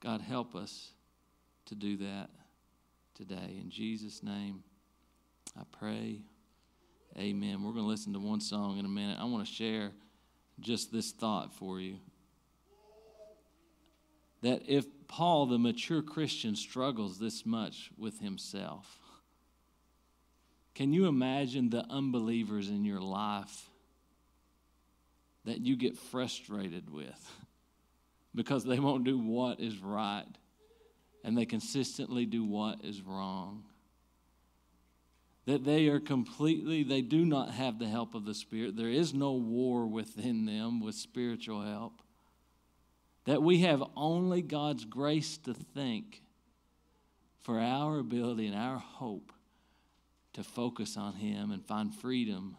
God, 0.00 0.20
help 0.20 0.54
us 0.54 0.92
to 1.66 1.74
do 1.74 1.96
that 1.98 2.30
today. 3.14 3.58
In 3.60 3.70
Jesus' 3.70 4.22
name, 4.22 4.62
I 5.58 5.62
pray. 5.78 6.22
Amen. 7.16 7.62
We're 7.62 7.72
going 7.72 7.84
to 7.84 7.88
listen 7.88 8.12
to 8.14 8.18
one 8.18 8.40
song 8.40 8.78
in 8.78 8.84
a 8.84 8.88
minute. 8.88 9.18
I 9.20 9.24
want 9.24 9.46
to 9.46 9.52
share 9.52 9.92
just 10.60 10.92
this 10.92 11.12
thought 11.12 11.52
for 11.52 11.80
you. 11.80 11.96
That 14.42 14.62
if 14.66 14.86
Paul, 15.08 15.46
the 15.46 15.58
mature 15.58 16.02
Christian, 16.02 16.56
struggles 16.56 17.18
this 17.18 17.46
much 17.46 17.90
with 17.96 18.20
himself, 18.20 18.98
can 20.74 20.92
you 20.92 21.06
imagine 21.06 21.70
the 21.70 21.86
unbelievers 21.88 22.68
in 22.68 22.84
your 22.84 23.00
life 23.00 23.70
that 25.46 25.60
you 25.60 25.76
get 25.76 25.96
frustrated 25.96 26.90
with 26.90 27.32
because 28.34 28.64
they 28.64 28.78
won't 28.78 29.04
do 29.04 29.18
what 29.18 29.60
is 29.60 29.78
right 29.78 30.26
and 31.24 31.36
they 31.36 31.46
consistently 31.46 32.26
do 32.26 32.44
what 32.44 32.84
is 32.84 33.00
wrong. 33.00 33.64
That 35.46 35.64
they 35.64 35.86
are 35.88 36.00
completely, 36.00 36.82
they 36.82 37.02
do 37.02 37.24
not 37.24 37.50
have 37.50 37.78
the 37.78 37.88
help 37.88 38.14
of 38.14 38.24
the 38.24 38.34
Spirit. 38.34 38.76
There 38.76 38.88
is 38.88 39.14
no 39.14 39.32
war 39.32 39.86
within 39.86 40.44
them 40.44 40.80
with 40.80 40.96
spiritual 40.96 41.62
help. 41.62 42.02
That 43.24 43.42
we 43.42 43.60
have 43.60 43.82
only 43.96 44.42
God's 44.42 44.84
grace 44.84 45.38
to 45.38 45.54
think 45.54 46.22
for 47.42 47.60
our 47.60 47.98
ability 47.98 48.48
and 48.48 48.56
our 48.56 48.78
hope 48.78 49.32
to 50.32 50.42
focus 50.42 50.96
on 50.96 51.14
Him 51.14 51.52
and 51.52 51.64
find 51.64 51.94
freedom 51.94 52.56